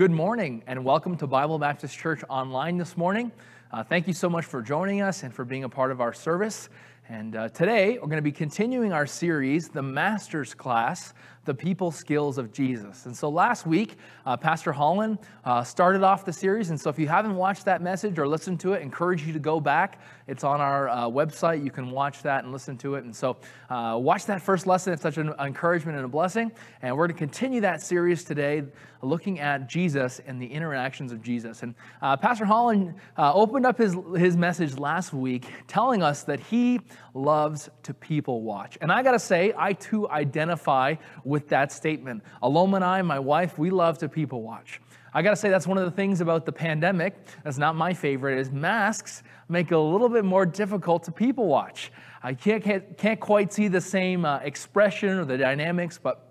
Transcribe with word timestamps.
Good 0.00 0.10
morning 0.10 0.62
and 0.66 0.82
welcome 0.82 1.14
to 1.18 1.26
Bible 1.26 1.58
Baptist 1.58 1.98
Church 1.98 2.22
online 2.30 2.78
this 2.78 2.96
morning. 2.96 3.30
Uh, 3.70 3.84
thank 3.84 4.06
you 4.08 4.14
so 4.14 4.30
much 4.30 4.46
for 4.46 4.62
joining 4.62 5.02
us 5.02 5.24
and 5.24 5.34
for 5.34 5.44
being 5.44 5.64
a 5.64 5.68
part 5.68 5.90
of 5.90 6.00
our 6.00 6.14
service. 6.14 6.70
And 7.10 7.36
uh, 7.36 7.50
today 7.50 7.98
we're 7.98 8.06
going 8.06 8.16
to 8.16 8.22
be 8.22 8.32
continuing 8.32 8.94
our 8.94 9.06
series, 9.06 9.68
The 9.68 9.82
Master's 9.82 10.54
Class 10.54 11.12
the 11.46 11.54
people 11.54 11.90
skills 11.90 12.36
of 12.36 12.52
Jesus. 12.52 13.06
And 13.06 13.16
so 13.16 13.28
last 13.28 13.66
week, 13.66 13.96
uh, 14.26 14.36
Pastor 14.36 14.72
Holland 14.72 15.18
uh, 15.44 15.64
started 15.64 16.02
off 16.02 16.24
the 16.24 16.32
series. 16.32 16.70
And 16.70 16.78
so 16.78 16.90
if 16.90 16.98
you 16.98 17.08
haven't 17.08 17.34
watched 17.34 17.64
that 17.64 17.80
message 17.80 18.18
or 18.18 18.28
listened 18.28 18.60
to 18.60 18.74
it, 18.74 18.82
encourage 18.82 19.22
you 19.22 19.32
to 19.32 19.38
go 19.38 19.58
back. 19.58 20.00
It's 20.26 20.44
on 20.44 20.60
our 20.60 20.88
uh, 20.90 21.08
website. 21.08 21.64
You 21.64 21.70
can 21.70 21.90
watch 21.90 22.22
that 22.22 22.44
and 22.44 22.52
listen 22.52 22.76
to 22.78 22.96
it. 22.96 23.04
And 23.04 23.16
so 23.16 23.38
uh, 23.70 23.98
watch 24.00 24.26
that 24.26 24.42
first 24.42 24.66
lesson. 24.66 24.92
It's 24.92 25.02
such 25.02 25.16
an 25.16 25.32
encouragement 25.40 25.96
and 25.96 26.04
a 26.04 26.08
blessing. 26.08 26.52
And 26.82 26.96
we're 26.96 27.06
going 27.06 27.16
to 27.16 27.18
continue 27.18 27.62
that 27.62 27.80
series 27.80 28.22
today, 28.22 28.62
looking 29.02 29.40
at 29.40 29.66
Jesus 29.66 30.20
and 30.26 30.40
the 30.40 30.46
interactions 30.46 31.10
of 31.10 31.22
Jesus. 31.22 31.62
And 31.62 31.74
uh, 32.02 32.18
Pastor 32.18 32.44
Holland 32.44 32.94
uh, 33.16 33.32
opened 33.32 33.64
up 33.64 33.78
his, 33.78 33.96
his 34.16 34.36
message 34.36 34.78
last 34.78 35.14
week 35.14 35.46
telling 35.66 36.02
us 36.02 36.22
that 36.24 36.38
he 36.38 36.80
loves 37.14 37.68
to 37.84 37.94
people 37.94 38.42
watch. 38.42 38.78
And 38.80 38.90
I 38.92 39.02
got 39.02 39.12
to 39.12 39.18
say, 39.18 39.52
I 39.56 39.72
too 39.72 40.08
identify 40.08 40.96
with 41.24 41.48
that 41.48 41.72
statement. 41.72 42.22
Aloma 42.42 42.76
and 42.76 42.84
I, 42.84 43.02
my 43.02 43.18
wife, 43.18 43.58
we 43.58 43.70
love 43.70 43.98
to 43.98 44.08
people 44.08 44.42
watch. 44.42 44.80
I 45.12 45.22
got 45.22 45.30
to 45.30 45.36
say, 45.36 45.50
that's 45.50 45.66
one 45.66 45.78
of 45.78 45.84
the 45.84 45.90
things 45.90 46.20
about 46.20 46.46
the 46.46 46.52
pandemic 46.52 47.16
that's 47.42 47.58
not 47.58 47.74
my 47.74 47.94
favorite 47.94 48.38
is 48.38 48.50
masks 48.50 49.22
make 49.48 49.72
it 49.72 49.74
a 49.74 49.78
little 49.78 50.08
bit 50.08 50.24
more 50.24 50.46
difficult 50.46 51.02
to 51.04 51.12
people 51.12 51.46
watch. 51.46 51.90
I 52.22 52.34
can't, 52.34 52.62
can't, 52.62 52.96
can't 52.96 53.18
quite 53.18 53.52
see 53.52 53.66
the 53.68 53.80
same 53.80 54.24
uh, 54.24 54.38
expression 54.38 55.18
or 55.18 55.24
the 55.24 55.36
dynamics, 55.36 55.98
but 56.00 56.29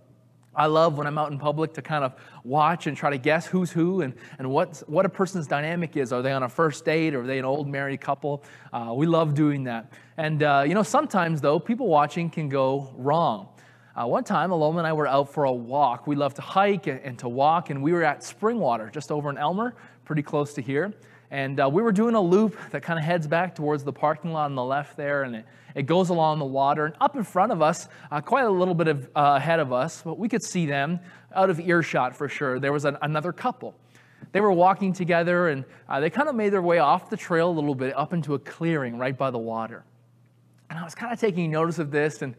I 0.59 0.65
love 0.65 0.97
when 0.97 1.07
I'm 1.07 1.17
out 1.17 1.31
in 1.31 1.39
public 1.39 1.73
to 1.75 1.81
kind 1.81 2.03
of 2.03 2.13
watch 2.43 2.85
and 2.85 2.97
try 2.97 3.09
to 3.11 3.17
guess 3.17 3.45
who's 3.45 3.71
who 3.71 4.01
and, 4.01 4.13
and 4.39 4.49
what, 4.51 4.83
what 4.87 5.05
a 5.05 5.09
person's 5.09 5.47
dynamic 5.47 5.95
is. 5.95 6.11
Are 6.11 6.21
they 6.21 6.33
on 6.33 6.43
a 6.43 6.49
first 6.49 6.83
date 6.83 7.15
or 7.15 7.21
are 7.21 7.25
they 7.25 7.39
an 7.39 7.45
old 7.45 7.69
married 7.69 8.01
couple? 8.01 8.43
Uh, 8.73 8.91
we 8.93 9.05
love 9.05 9.33
doing 9.33 9.63
that. 9.63 9.93
And, 10.17 10.43
uh, 10.43 10.65
you 10.67 10.73
know, 10.73 10.83
sometimes, 10.83 11.39
though, 11.39 11.61
people 11.61 11.87
watching 11.87 12.29
can 12.29 12.49
go 12.49 12.93
wrong. 12.97 13.47
Uh, 13.95 14.05
one 14.07 14.25
time, 14.25 14.49
Aloma 14.49 14.79
and 14.79 14.87
I 14.87 14.91
were 14.91 15.07
out 15.07 15.33
for 15.33 15.45
a 15.45 15.51
walk. 15.51 16.07
We 16.07 16.17
love 16.17 16.33
to 16.33 16.41
hike 16.41 16.87
and, 16.87 16.99
and, 17.05 17.17
to 17.19 17.29
walk, 17.29 17.69
and 17.69 17.81
we 17.81 17.93
were 17.93 18.03
at 18.03 18.19
Springwater, 18.19 18.91
just 18.91 19.13
over 19.13 19.29
in 19.29 19.37
Aylmer, 19.37 19.75
pretty 20.03 20.23
close 20.23 20.53
to 20.55 20.61
here. 20.61 20.93
And 21.31 21.59
uh, 21.59 21.69
we 21.71 21.83
were 21.83 21.91
doing 21.91 22.15
a 22.15 22.21
loop 22.21 22.57
that 22.71 22.81
kind 22.81 22.97
of 22.97 23.05
heads 23.05 23.27
back 23.27 23.53
towards 23.53 23.83
the 23.83 23.93
parking 23.93 24.31
lot 24.31 24.45
on 24.45 24.55
the 24.55 24.63
left 24.63 24.97
there, 24.97 25.23
and 25.23 25.35
it, 25.35 25.45
it 25.75 25.83
goes 25.83 26.09
along 26.09 26.39
the 26.39 26.45
water. 26.45 26.87
And 26.87 26.95
up 26.99 27.15
in 27.15 27.23
front 27.23 27.51
of 27.51 27.61
us, 27.61 27.87
uh, 28.09 28.19
quite 28.21 28.45
a 28.45 28.49
little 28.49 28.73
bit 28.73 28.87
of, 28.87 29.05
uh, 29.15 29.35
ahead 29.37 29.59
of 29.59 29.71
us, 29.71 30.01
but 30.01 30.17
we 30.17 30.27
could 30.27 30.41
see 30.41 30.65
them 30.65 30.99
out 31.35 31.51
of 31.51 31.59
earshot 31.59 32.15
for 32.15 32.27
sure. 32.27 32.59
There 32.59 32.73
was 32.73 32.85
an, 32.85 32.97
another 33.03 33.31
couple. 33.31 33.75
They 34.31 34.41
were 34.41 34.51
walking 34.51 34.91
together, 34.91 35.49
and 35.49 35.65
uh, 35.87 35.99
they 35.99 36.09
kind 36.09 36.29
of 36.29 36.35
made 36.35 36.49
their 36.49 36.63
way 36.63 36.79
off 36.79 37.11
the 37.11 37.17
trail 37.17 37.49
a 37.49 37.53
little 37.53 37.75
bit 37.75 37.95
up 37.95 38.11
into 38.11 38.33
a 38.33 38.39
clearing 38.39 38.97
right 38.97 39.15
by 39.15 39.29
the 39.29 39.37
water. 39.37 39.83
And 40.69 40.79
I 40.79 40.83
was 40.83 40.95
kind 40.95 41.13
of 41.13 41.19
taking 41.19 41.51
notice 41.51 41.77
of 41.77 41.91
this, 41.91 42.23
and 42.23 42.35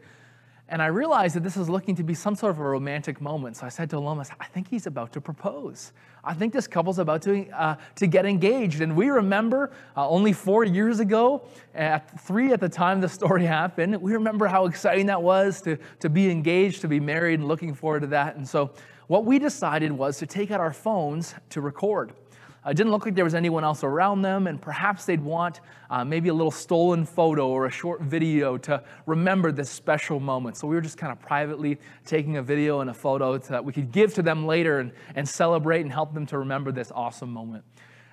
and 0.71 0.81
I 0.81 0.85
realized 0.85 1.35
that 1.35 1.43
this 1.43 1.57
was 1.57 1.69
looking 1.69 1.95
to 1.95 2.03
be 2.03 2.13
some 2.13 2.33
sort 2.33 2.51
of 2.51 2.59
a 2.59 2.63
romantic 2.63 3.19
moment. 3.19 3.57
So 3.57 3.65
I 3.65 3.69
said 3.69 3.89
to 3.89 3.99
Lomas, 3.99 4.29
I 4.39 4.45
think 4.45 4.69
he's 4.69 4.87
about 4.87 5.11
to 5.11 5.21
propose. 5.21 5.91
I 6.23 6.33
think 6.33 6.53
this 6.53 6.65
couple's 6.65 6.97
about 6.97 7.21
to, 7.23 7.45
uh, 7.49 7.75
to 7.95 8.07
get 8.07 8.25
engaged. 8.25 8.79
And 8.79 8.95
we 8.95 9.09
remember 9.09 9.71
uh, 9.97 10.07
only 10.07 10.31
four 10.31 10.63
years 10.63 11.01
ago, 11.01 11.43
at 11.75 12.21
three 12.21 12.53
at 12.53 12.61
the 12.61 12.69
time 12.69 13.01
the 13.01 13.09
story 13.09 13.45
happened, 13.59 14.01
we 14.01 14.13
remember 14.13 14.47
how 14.47 14.65
exciting 14.65 15.07
that 15.07 15.21
was 15.21 15.61
to, 15.63 15.77
to 15.99 16.09
be 16.09 16.31
engaged, 16.31 16.79
to 16.81 16.87
be 16.87 17.01
married, 17.01 17.39
and 17.39 17.49
looking 17.49 17.73
forward 17.73 17.99
to 18.01 18.07
that. 18.07 18.37
And 18.37 18.47
so 18.47 18.71
what 19.07 19.25
we 19.25 19.39
decided 19.39 19.91
was 19.91 20.19
to 20.19 20.25
take 20.25 20.51
out 20.51 20.61
our 20.61 20.71
phones 20.71 21.35
to 21.49 21.59
record. 21.59 22.13
It 22.63 22.77
didn't 22.77 22.91
look 22.91 23.05
like 23.05 23.15
there 23.15 23.23
was 23.23 23.33
anyone 23.33 23.63
else 23.63 23.83
around 23.83 24.21
them, 24.21 24.45
and 24.45 24.61
perhaps 24.61 25.05
they'd 25.05 25.19
want 25.19 25.61
uh, 25.89 26.05
maybe 26.05 26.29
a 26.29 26.33
little 26.33 26.51
stolen 26.51 27.05
photo 27.05 27.47
or 27.47 27.65
a 27.65 27.71
short 27.71 28.01
video 28.01 28.55
to 28.59 28.83
remember 29.07 29.51
this 29.51 29.67
special 29.67 30.19
moment. 30.19 30.57
So 30.57 30.67
we 30.67 30.75
were 30.75 30.81
just 30.81 30.97
kind 30.97 31.11
of 31.11 31.19
privately 31.19 31.79
taking 32.05 32.37
a 32.37 32.43
video 32.43 32.81
and 32.81 32.91
a 32.91 32.93
photo 32.93 33.39
so 33.39 33.47
that 33.49 33.65
we 33.65 33.73
could 33.73 33.91
give 33.91 34.13
to 34.13 34.21
them 34.21 34.45
later 34.45 34.77
and, 34.77 34.91
and 35.15 35.27
celebrate 35.27 35.81
and 35.81 35.91
help 35.91 36.13
them 36.13 36.27
to 36.27 36.37
remember 36.37 36.71
this 36.71 36.91
awesome 36.93 37.31
moment. 37.31 37.63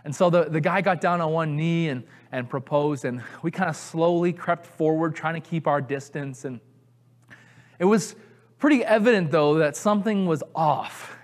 And 0.05 0.17
so 0.17 0.31
the, 0.31 0.45
the 0.45 0.63
guy 0.63 0.81
got 0.81 1.03
down 1.03 1.21
on 1.21 1.31
one 1.31 1.55
knee 1.55 1.91
and, 1.91 2.03
and 2.33 2.49
proposed, 2.49 3.05
and 3.05 3.23
we 3.43 3.51
kind 3.51 3.69
of 3.69 3.77
slowly 3.77 4.33
crept 4.33 4.65
forward, 4.65 5.15
trying 5.15 5.35
to 5.35 5.47
keep 5.47 5.67
our 5.67 5.83
distance. 5.83 6.47
And 6.47 6.61
it 7.79 7.85
was 7.85 8.17
pretty 8.59 8.83
evident, 8.83 9.31
though, 9.31 9.57
that 9.57 9.77
something 9.77 10.25
was 10.25 10.43
off 10.55 11.18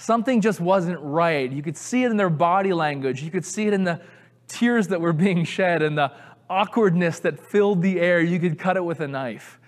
Something 0.00 0.40
just 0.40 0.60
wasn't 0.60 0.98
right. 1.02 1.52
You 1.52 1.62
could 1.62 1.76
see 1.76 2.04
it 2.04 2.10
in 2.10 2.16
their 2.16 2.30
body 2.30 2.72
language. 2.72 3.22
You 3.22 3.30
could 3.30 3.44
see 3.44 3.66
it 3.66 3.74
in 3.74 3.84
the 3.84 4.00
tears 4.48 4.88
that 4.88 4.98
were 4.98 5.12
being 5.12 5.44
shed 5.44 5.82
and 5.82 5.96
the 5.96 6.10
awkwardness 6.48 7.20
that 7.20 7.38
filled 7.38 7.82
the 7.82 8.00
air. 8.00 8.18
You 8.22 8.40
could 8.40 8.58
cut 8.58 8.78
it 8.78 8.84
with 8.84 9.00
a 9.00 9.06
knife. 9.06 9.60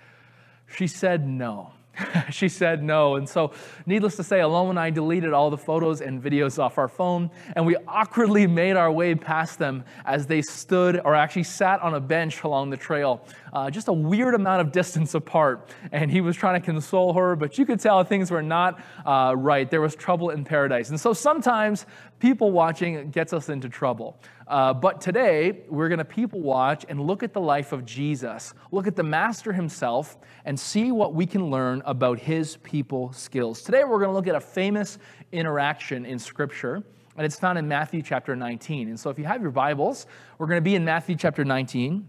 She 0.65 0.87
said 0.87 1.27
no. 1.27 1.73
she 2.31 2.49
said 2.49 2.83
no. 2.83 3.15
And 3.15 3.27
so, 3.27 3.51
needless 3.85 4.15
to 4.15 4.23
say, 4.23 4.39
Aloma 4.39 4.71
and 4.71 4.79
I 4.79 4.89
deleted 4.89 5.33
all 5.33 5.49
the 5.49 5.57
photos 5.57 6.01
and 6.01 6.21
videos 6.21 6.57
off 6.57 6.77
our 6.77 6.87
phone, 6.87 7.29
and 7.55 7.65
we 7.65 7.75
awkwardly 7.87 8.47
made 8.53 8.75
our 8.75 8.91
way 8.91 9.15
past 9.15 9.59
them 9.59 9.83
as 10.05 10.25
they 10.25 10.41
stood 10.41 10.99
or 11.03 11.15
actually 11.15 11.43
sat 11.43 11.81
on 11.81 11.93
a 11.95 11.99
bench 11.99 12.43
along 12.43 12.69
the 12.69 12.77
trail, 12.77 13.25
uh, 13.53 13.69
just 13.69 13.87
a 13.87 13.93
weird 13.93 14.33
amount 14.33 14.61
of 14.61 14.71
distance 14.71 15.13
apart. 15.13 15.69
And 15.91 16.09
he 16.09 16.21
was 16.21 16.35
trying 16.35 16.59
to 16.59 16.65
console 16.65 17.13
her, 17.13 17.35
but 17.35 17.57
you 17.57 17.65
could 17.65 17.79
tell 17.79 18.03
things 18.03 18.31
were 18.31 18.41
not 18.41 18.81
uh, 19.05 19.35
right. 19.37 19.69
There 19.69 19.81
was 19.81 19.95
trouble 19.95 20.31
in 20.31 20.43
paradise. 20.43 20.89
And 20.89 20.99
so, 20.99 21.13
sometimes 21.13 21.85
people 22.19 22.51
watching 22.51 23.11
gets 23.11 23.33
us 23.33 23.49
into 23.49 23.69
trouble. 23.69 24.19
Uh, 24.47 24.73
but 24.73 24.99
today, 24.99 25.61
we're 25.69 25.87
going 25.87 25.99
to 25.99 26.05
people 26.05 26.41
watch 26.41 26.85
and 26.89 26.99
look 26.99 27.23
at 27.23 27.33
the 27.33 27.39
life 27.39 27.71
of 27.71 27.85
Jesus, 27.85 28.53
look 28.71 28.87
at 28.87 28.95
the 28.95 29.03
Master 29.03 29.53
himself, 29.53 30.17
and 30.45 30.59
see 30.59 30.91
what 30.91 31.13
we 31.13 31.25
can 31.25 31.49
learn 31.49 31.81
about 31.85 32.19
his 32.19 32.57
people 32.57 33.11
skills. 33.13 33.61
Today, 33.61 33.83
we're 33.83 33.99
going 33.99 34.09
to 34.09 34.13
look 34.13 34.27
at 34.27 34.35
a 34.35 34.41
famous 34.41 34.97
interaction 35.31 36.05
in 36.05 36.19
Scripture, 36.19 36.83
and 37.15 37.25
it's 37.25 37.39
found 37.39 37.57
in 37.57 37.67
Matthew 37.67 38.01
chapter 38.01 38.35
19. 38.35 38.89
And 38.89 38.99
so, 38.99 39.09
if 39.09 39.17
you 39.17 39.25
have 39.25 39.41
your 39.41 39.51
Bibles, 39.51 40.07
we're 40.37 40.47
going 40.47 40.57
to 40.57 40.61
be 40.61 40.75
in 40.75 40.83
Matthew 40.83 41.15
chapter 41.15 41.45
19. 41.45 42.07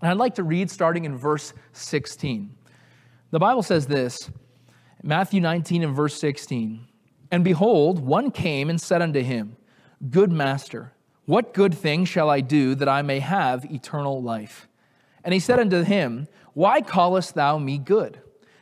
And 0.00 0.10
I'd 0.10 0.16
like 0.16 0.34
to 0.34 0.42
read 0.42 0.68
starting 0.68 1.04
in 1.04 1.16
verse 1.16 1.54
16. 1.74 2.52
The 3.30 3.38
Bible 3.38 3.62
says 3.62 3.86
this 3.86 4.30
Matthew 5.02 5.40
19 5.40 5.84
and 5.84 5.94
verse 5.94 6.18
16. 6.18 6.88
And 7.30 7.44
behold, 7.44 8.00
one 8.00 8.30
came 8.30 8.68
and 8.68 8.80
said 8.80 9.00
unto 9.00 9.22
him, 9.22 9.56
Good 10.10 10.30
master, 10.30 10.92
what 11.26 11.54
good 11.54 11.74
thing 11.74 12.04
shall 12.04 12.28
I 12.28 12.40
do 12.40 12.74
that 12.74 12.88
I 12.88 13.02
may 13.02 13.20
have 13.20 13.64
eternal 13.64 14.22
life? 14.22 14.68
And 15.24 15.32
he 15.32 15.40
said 15.40 15.60
unto 15.60 15.82
him, 15.82 16.26
Why 16.54 16.80
callest 16.80 17.34
thou 17.34 17.58
me 17.58 17.78
good? 17.78 18.20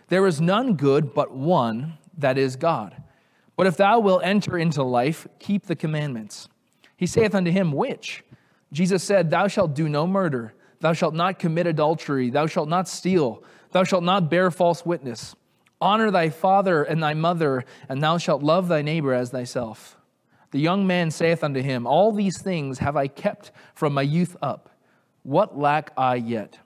There 0.09 0.27
is 0.27 0.41
none 0.41 0.75
good 0.75 1.15
but 1.15 1.33
one, 1.33 1.99
that 2.19 2.37
is 2.37 2.57
God. 2.57 3.03
But 3.57 3.67
if 3.67 3.77
thou 3.77 4.01
wilt 4.01 4.23
enter 4.25 4.59
into 4.59 4.83
life, 4.83 5.27
keep 5.39 5.67
the 5.67 5.77
commandments. 5.77 6.49
He 6.97 7.07
saith 7.07 7.35
unto 7.35 7.51
him, 7.51 7.73
Which? 7.73 8.25
Jesus 8.73 9.03
said, 9.03 9.31
Thou 9.31 9.49
shalt 9.49 9.75
do 9.75 9.89
no 9.89 10.07
murder, 10.07 10.55
thou 10.81 10.93
shalt 10.93 11.15
not 11.15 11.39
commit 11.39 11.67
adultery, 11.67 12.31
thou 12.31 12.47
shalt 12.47 12.69
not 12.69 12.89
steal, 12.89 13.43
thou 13.73 13.85
shalt 13.85 14.05
not 14.05 14.31
bear 14.31 14.51
false 14.51 14.85
witness. 14.85 15.35
Honor 15.81 16.11
thy 16.11 16.29
father 16.29 16.83
and 16.83 17.03
thy 17.03 17.15
mother, 17.15 17.65
and 17.89 18.03
thou 18.03 18.19
shalt 18.19 18.43
love 18.43 18.69
thy 18.69 18.83
neighbor 18.83 19.15
as 19.15 19.31
thyself. 19.31 19.97
The 20.51 20.59
young 20.61 20.87
man 20.87 21.11
saith 21.11 21.45
unto 21.45 21.63
him, 21.63 21.87
All 21.87 22.13
these 22.13 22.41
things 22.41 22.79
have 22.79 22.97
I 22.97 23.07
kept 23.07 23.53
from 23.75 23.95
my 23.95 24.03
youth 24.03 24.37
up. 24.43 24.71
What 25.23 25.59
lack 25.59 25.93
I 25.97 26.17
yet? 26.17 26.59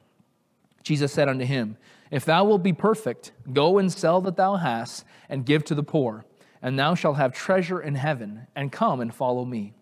Jesus 0.83 1.13
said 1.13 1.29
unto 1.29 1.45
him, 1.45 1.77
If 2.11 2.25
thou 2.25 2.45
wilt 2.45 2.63
be 2.63 2.73
perfect, 2.73 3.33
go 3.53 3.79
and 3.79 3.93
sell 3.93 4.21
that 4.23 4.37
thou 4.37 4.57
hast, 4.57 5.05
and 5.29 5.47
give 5.47 5.65
to 5.65 5.75
the 5.75 5.83
poor, 5.83 6.25
and 6.63 6.79
thou 6.79 6.95
shalt 6.95 7.17
have 7.17 7.33
treasure 7.33 7.81
in 7.81 7.95
heaven, 7.95 8.47
and 8.55 8.73
come 8.73 9.01
and 9.01 9.15
follow 9.15 9.45
me. 9.45 9.75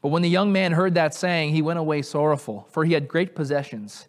But 0.00 0.08
when 0.08 0.22
the 0.22 0.28
young 0.28 0.52
man 0.52 0.72
heard 0.72 0.94
that 0.94 1.14
saying, 1.14 1.52
he 1.52 1.62
went 1.62 1.78
away 1.78 2.02
sorrowful, 2.02 2.66
for 2.70 2.84
he 2.84 2.94
had 2.94 3.06
great 3.06 3.34
possessions. 3.34 4.08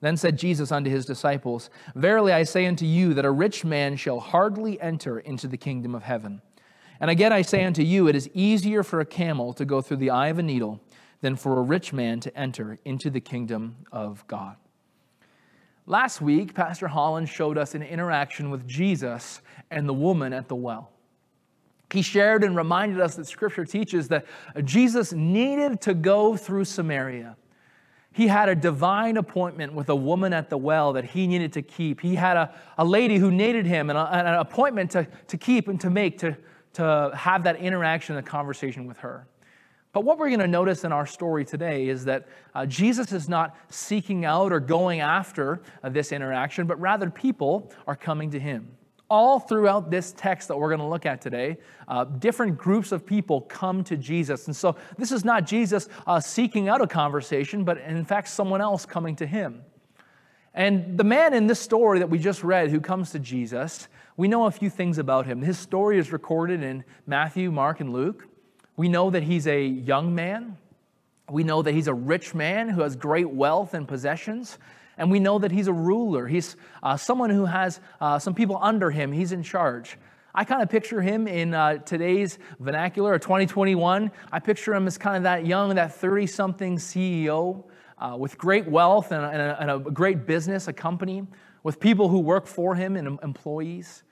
Then 0.00 0.16
said 0.16 0.38
Jesus 0.38 0.72
unto 0.72 0.90
his 0.90 1.06
disciples, 1.06 1.70
Verily 1.94 2.32
I 2.32 2.42
say 2.42 2.66
unto 2.66 2.84
you 2.84 3.14
that 3.14 3.24
a 3.24 3.30
rich 3.30 3.64
man 3.64 3.96
shall 3.96 4.20
hardly 4.20 4.80
enter 4.80 5.18
into 5.18 5.48
the 5.48 5.56
kingdom 5.56 5.94
of 5.94 6.02
heaven. 6.02 6.40
And 7.00 7.10
again 7.10 7.32
I 7.32 7.42
say 7.42 7.64
unto 7.64 7.82
you, 7.82 8.08
it 8.08 8.16
is 8.16 8.28
easier 8.34 8.82
for 8.82 9.00
a 9.00 9.06
camel 9.06 9.52
to 9.54 9.64
go 9.64 9.80
through 9.80 9.98
the 9.98 10.10
eye 10.10 10.28
of 10.28 10.38
a 10.38 10.42
needle 10.42 10.80
than 11.20 11.36
for 11.36 11.58
a 11.58 11.62
rich 11.62 11.92
man 11.92 12.20
to 12.20 12.36
enter 12.36 12.78
into 12.84 13.10
the 13.10 13.20
kingdom 13.20 13.76
of 13.90 14.26
God. 14.26 14.56
Last 15.86 16.20
week, 16.20 16.54
Pastor 16.54 16.86
Holland 16.86 17.28
showed 17.28 17.56
us 17.56 17.74
an 17.74 17.82
interaction 17.82 18.50
with 18.50 18.66
Jesus 18.66 19.40
and 19.70 19.88
the 19.88 19.94
woman 19.94 20.32
at 20.32 20.48
the 20.48 20.54
well. 20.54 20.90
He 21.90 22.02
shared 22.02 22.44
and 22.44 22.54
reminded 22.54 23.00
us 23.00 23.16
that 23.16 23.26
Scripture 23.26 23.64
teaches 23.64 24.08
that 24.08 24.26
Jesus 24.64 25.14
needed 25.14 25.80
to 25.82 25.94
go 25.94 26.36
through 26.36 26.66
Samaria. 26.66 27.36
He 28.12 28.26
had 28.26 28.48
a 28.48 28.54
divine 28.54 29.16
appointment 29.16 29.72
with 29.72 29.88
a 29.88 29.96
woman 29.96 30.32
at 30.32 30.50
the 30.50 30.58
well 30.58 30.92
that 30.92 31.04
he 31.04 31.26
needed 31.26 31.52
to 31.54 31.62
keep. 31.62 32.00
He 32.00 32.14
had 32.14 32.36
a, 32.36 32.54
a 32.76 32.84
lady 32.84 33.16
who 33.16 33.30
needed 33.30 33.64
him 33.64 33.88
and 33.88 33.98
a, 33.98 34.12
an 34.12 34.34
appointment 34.34 34.90
to, 34.90 35.06
to 35.28 35.38
keep 35.38 35.68
and 35.68 35.80
to 35.80 35.88
make, 35.88 36.18
to, 36.18 36.36
to 36.78 37.10
have 37.12 37.42
that 37.42 37.56
interaction, 37.56 38.14
the 38.14 38.22
conversation 38.22 38.86
with 38.86 38.98
her. 38.98 39.26
But 39.92 40.04
what 40.04 40.16
we're 40.16 40.28
going 40.28 40.38
to 40.38 40.46
notice 40.46 40.84
in 40.84 40.92
our 40.92 41.06
story 41.06 41.44
today 41.44 41.88
is 41.88 42.04
that 42.04 42.28
uh, 42.54 42.66
Jesus 42.66 43.10
is 43.10 43.28
not 43.28 43.56
seeking 43.68 44.24
out 44.24 44.52
or 44.52 44.60
going 44.60 45.00
after 45.00 45.60
uh, 45.82 45.88
this 45.88 46.12
interaction, 46.12 46.68
but 46.68 46.80
rather 46.80 47.10
people 47.10 47.72
are 47.88 47.96
coming 47.96 48.30
to 48.30 48.38
him. 48.38 48.68
All 49.10 49.40
throughout 49.40 49.90
this 49.90 50.12
text 50.16 50.46
that 50.48 50.56
we're 50.56 50.68
going 50.68 50.78
to 50.80 50.86
look 50.86 51.04
at 51.04 51.20
today, 51.20 51.56
uh, 51.88 52.04
different 52.04 52.56
groups 52.56 52.92
of 52.92 53.04
people 53.04 53.40
come 53.40 53.82
to 53.84 53.96
Jesus. 53.96 54.46
And 54.46 54.54
so 54.54 54.76
this 54.96 55.10
is 55.10 55.24
not 55.24 55.46
Jesus 55.46 55.88
uh, 56.06 56.20
seeking 56.20 56.68
out 56.68 56.80
a 56.80 56.86
conversation, 56.86 57.64
but 57.64 57.78
in 57.78 58.04
fact, 58.04 58.28
someone 58.28 58.60
else 58.60 58.86
coming 58.86 59.16
to 59.16 59.26
him. 59.26 59.64
And 60.54 60.96
the 60.96 61.04
man 61.04 61.34
in 61.34 61.48
this 61.48 61.58
story 61.58 61.98
that 61.98 62.10
we 62.10 62.20
just 62.20 62.44
read 62.44 62.70
who 62.70 62.80
comes 62.80 63.10
to 63.12 63.18
Jesus, 63.18 63.88
we 64.18 64.26
know 64.26 64.46
a 64.46 64.50
few 64.50 64.68
things 64.68 64.98
about 64.98 65.26
him. 65.26 65.42
His 65.42 65.56
story 65.60 65.96
is 65.96 66.12
recorded 66.12 66.60
in 66.60 66.82
Matthew, 67.06 67.52
Mark, 67.52 67.78
and 67.78 67.92
Luke. 67.92 68.26
We 68.76 68.88
know 68.88 69.10
that 69.10 69.22
he's 69.22 69.46
a 69.46 69.64
young 69.64 70.12
man. 70.12 70.58
We 71.30 71.44
know 71.44 71.62
that 71.62 71.72
he's 71.72 71.86
a 71.86 71.94
rich 71.94 72.34
man 72.34 72.68
who 72.68 72.80
has 72.80 72.96
great 72.96 73.30
wealth 73.30 73.74
and 73.74 73.86
possessions. 73.86 74.58
And 74.96 75.08
we 75.08 75.20
know 75.20 75.38
that 75.38 75.52
he's 75.52 75.68
a 75.68 75.72
ruler. 75.72 76.26
He's 76.26 76.56
uh, 76.82 76.96
someone 76.96 77.30
who 77.30 77.44
has 77.44 77.78
uh, 78.00 78.18
some 78.18 78.34
people 78.34 78.58
under 78.60 78.90
him. 78.90 79.12
He's 79.12 79.30
in 79.30 79.44
charge. 79.44 79.96
I 80.34 80.42
kind 80.42 80.62
of 80.62 80.68
picture 80.68 81.00
him 81.00 81.28
in 81.28 81.54
uh, 81.54 81.78
today's 81.78 82.40
vernacular, 82.58 83.12
or 83.12 83.20
2021. 83.20 84.10
I 84.32 84.40
picture 84.40 84.74
him 84.74 84.88
as 84.88 84.98
kind 84.98 85.16
of 85.16 85.22
that 85.22 85.46
young, 85.46 85.76
that 85.76 85.94
30 85.94 86.26
something 86.26 86.76
CEO 86.76 87.62
uh, 87.98 88.16
with 88.18 88.36
great 88.36 88.66
wealth 88.66 89.12
and 89.12 89.24
a, 89.24 89.28
and, 89.28 89.40
a, 89.40 89.60
and 89.60 89.70
a 89.70 89.78
great 89.78 90.26
business, 90.26 90.66
a 90.66 90.72
company, 90.72 91.24
with 91.62 91.78
people 91.78 92.08
who 92.08 92.18
work 92.18 92.48
for 92.48 92.74
him 92.74 92.96
and 92.96 93.20
employees. 93.22 94.02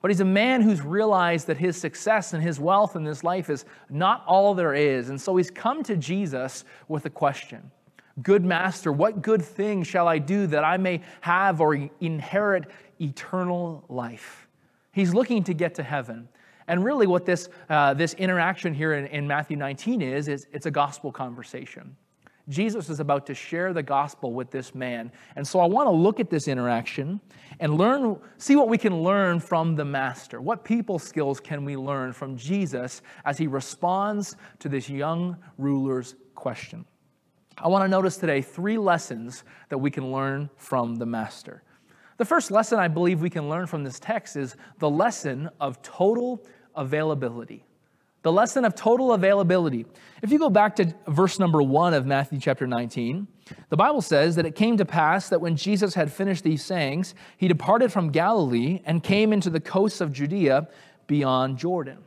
But 0.00 0.10
he's 0.10 0.20
a 0.20 0.24
man 0.24 0.62
who's 0.62 0.80
realized 0.80 1.46
that 1.48 1.58
his 1.58 1.76
success 1.76 2.32
and 2.32 2.42
his 2.42 2.58
wealth 2.58 2.96
in 2.96 3.04
this 3.04 3.22
life 3.22 3.50
is 3.50 3.66
not 3.90 4.24
all 4.26 4.54
there 4.54 4.74
is. 4.74 5.10
And 5.10 5.20
so 5.20 5.36
he's 5.36 5.50
come 5.50 5.82
to 5.84 5.96
Jesus 5.96 6.64
with 6.88 7.04
a 7.04 7.10
question 7.10 7.70
Good 8.22 8.44
master, 8.44 8.92
what 8.92 9.22
good 9.22 9.42
thing 9.42 9.82
shall 9.82 10.08
I 10.08 10.18
do 10.18 10.46
that 10.48 10.64
I 10.64 10.76
may 10.76 11.02
have 11.20 11.60
or 11.60 11.88
inherit 12.00 12.64
eternal 13.00 13.84
life? 13.88 14.48
He's 14.92 15.14
looking 15.14 15.44
to 15.44 15.54
get 15.54 15.74
to 15.76 15.82
heaven. 15.82 16.28
And 16.66 16.84
really, 16.84 17.06
what 17.06 17.24
this, 17.24 17.48
uh, 17.68 17.94
this 17.94 18.14
interaction 18.14 18.74
here 18.74 18.94
in, 18.94 19.06
in 19.06 19.26
Matthew 19.26 19.56
19 19.56 20.02
is, 20.02 20.28
is 20.28 20.46
it's 20.52 20.66
a 20.66 20.70
gospel 20.70 21.10
conversation. 21.10 21.96
Jesus 22.50 22.90
is 22.90 23.00
about 23.00 23.24
to 23.26 23.34
share 23.34 23.72
the 23.72 23.82
gospel 23.82 24.32
with 24.32 24.50
this 24.50 24.74
man. 24.74 25.10
And 25.36 25.46
so 25.46 25.60
I 25.60 25.66
want 25.66 25.86
to 25.86 25.92
look 25.92 26.20
at 26.20 26.28
this 26.28 26.48
interaction 26.48 27.20
and 27.60 27.78
learn, 27.78 28.18
see 28.38 28.56
what 28.56 28.68
we 28.68 28.76
can 28.76 29.02
learn 29.02 29.40
from 29.40 29.76
the 29.76 29.84
master. 29.84 30.40
What 30.40 30.64
people 30.64 30.98
skills 30.98 31.40
can 31.40 31.64
we 31.64 31.76
learn 31.76 32.12
from 32.12 32.36
Jesus 32.36 33.02
as 33.24 33.38
he 33.38 33.46
responds 33.46 34.36
to 34.58 34.68
this 34.68 34.90
young 34.90 35.36
ruler's 35.56 36.16
question? 36.34 36.84
I 37.56 37.68
want 37.68 37.84
to 37.84 37.88
notice 37.88 38.16
today 38.16 38.42
three 38.42 38.78
lessons 38.78 39.44
that 39.68 39.78
we 39.78 39.90
can 39.90 40.10
learn 40.10 40.50
from 40.56 40.96
the 40.96 41.06
master. 41.06 41.62
The 42.16 42.24
first 42.24 42.50
lesson 42.50 42.78
I 42.78 42.88
believe 42.88 43.20
we 43.20 43.30
can 43.30 43.48
learn 43.48 43.66
from 43.66 43.84
this 43.84 44.00
text 44.00 44.36
is 44.36 44.56
the 44.78 44.90
lesson 44.90 45.48
of 45.60 45.80
total 45.82 46.44
availability. 46.74 47.64
The 48.22 48.32
lesson 48.32 48.66
of 48.66 48.74
total 48.74 49.14
availability. 49.14 49.86
If 50.22 50.30
you 50.30 50.38
go 50.38 50.50
back 50.50 50.76
to 50.76 50.94
verse 51.08 51.38
number 51.38 51.62
one 51.62 51.94
of 51.94 52.04
Matthew 52.04 52.38
chapter 52.38 52.66
19, 52.66 53.26
the 53.70 53.76
Bible 53.76 54.02
says 54.02 54.36
that 54.36 54.44
it 54.44 54.54
came 54.54 54.76
to 54.76 54.84
pass 54.84 55.30
that 55.30 55.40
when 55.40 55.56
Jesus 55.56 55.94
had 55.94 56.12
finished 56.12 56.44
these 56.44 56.62
sayings, 56.62 57.14
he 57.38 57.48
departed 57.48 57.90
from 57.90 58.10
Galilee 58.10 58.82
and 58.84 59.02
came 59.02 59.32
into 59.32 59.48
the 59.48 59.60
coasts 59.60 60.02
of 60.02 60.12
Judea 60.12 60.68
beyond 61.06 61.56
Jordan. 61.56 61.98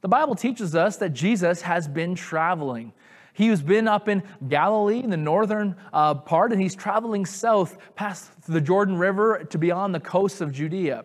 The 0.00 0.08
Bible 0.08 0.34
teaches 0.34 0.74
us 0.74 0.96
that 0.96 1.10
Jesus 1.10 1.62
has 1.62 1.86
been 1.86 2.16
traveling. 2.16 2.92
He's 3.32 3.62
been 3.62 3.86
up 3.86 4.08
in 4.08 4.24
Galilee, 4.48 4.98
in 4.98 5.10
the 5.10 5.16
northern 5.16 5.76
uh, 5.92 6.14
part, 6.14 6.52
and 6.52 6.60
he's 6.60 6.74
traveling 6.74 7.24
south 7.24 7.78
past 7.94 8.30
the 8.48 8.60
Jordan 8.60 8.98
River 8.98 9.44
to 9.50 9.58
beyond 9.58 9.94
the 9.94 10.00
coasts 10.00 10.40
of 10.40 10.52
Judea. 10.52 11.04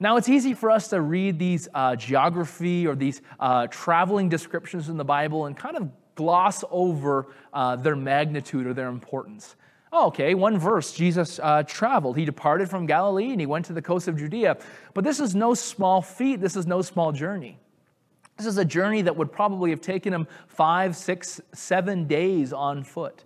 Now, 0.00 0.16
it's 0.16 0.28
easy 0.28 0.54
for 0.54 0.70
us 0.70 0.88
to 0.88 1.00
read 1.00 1.38
these 1.38 1.68
uh, 1.74 1.96
geography 1.96 2.86
or 2.86 2.94
these 2.94 3.20
uh, 3.40 3.66
traveling 3.66 4.28
descriptions 4.28 4.88
in 4.88 4.96
the 4.96 5.04
Bible 5.04 5.46
and 5.46 5.56
kind 5.56 5.76
of 5.76 5.90
gloss 6.14 6.62
over 6.70 7.26
uh, 7.52 7.76
their 7.76 7.96
magnitude 7.96 8.66
or 8.66 8.74
their 8.74 8.88
importance. 8.88 9.56
Oh, 9.92 10.08
okay, 10.08 10.34
one 10.34 10.58
verse 10.58 10.92
Jesus 10.92 11.40
uh, 11.42 11.62
traveled. 11.62 12.16
He 12.16 12.24
departed 12.24 12.68
from 12.68 12.86
Galilee 12.86 13.30
and 13.30 13.40
he 13.40 13.46
went 13.46 13.64
to 13.66 13.72
the 13.72 13.82
coast 13.82 14.06
of 14.06 14.16
Judea. 14.16 14.58
But 14.94 15.02
this 15.04 15.18
is 15.18 15.34
no 15.34 15.54
small 15.54 16.02
feat, 16.02 16.40
this 16.40 16.56
is 16.56 16.66
no 16.66 16.82
small 16.82 17.10
journey. 17.10 17.58
This 18.36 18.46
is 18.46 18.58
a 18.58 18.64
journey 18.64 19.02
that 19.02 19.16
would 19.16 19.32
probably 19.32 19.70
have 19.70 19.80
taken 19.80 20.12
him 20.12 20.28
five, 20.46 20.94
six, 20.94 21.40
seven 21.54 22.06
days 22.06 22.52
on 22.52 22.84
foot. 22.84 23.24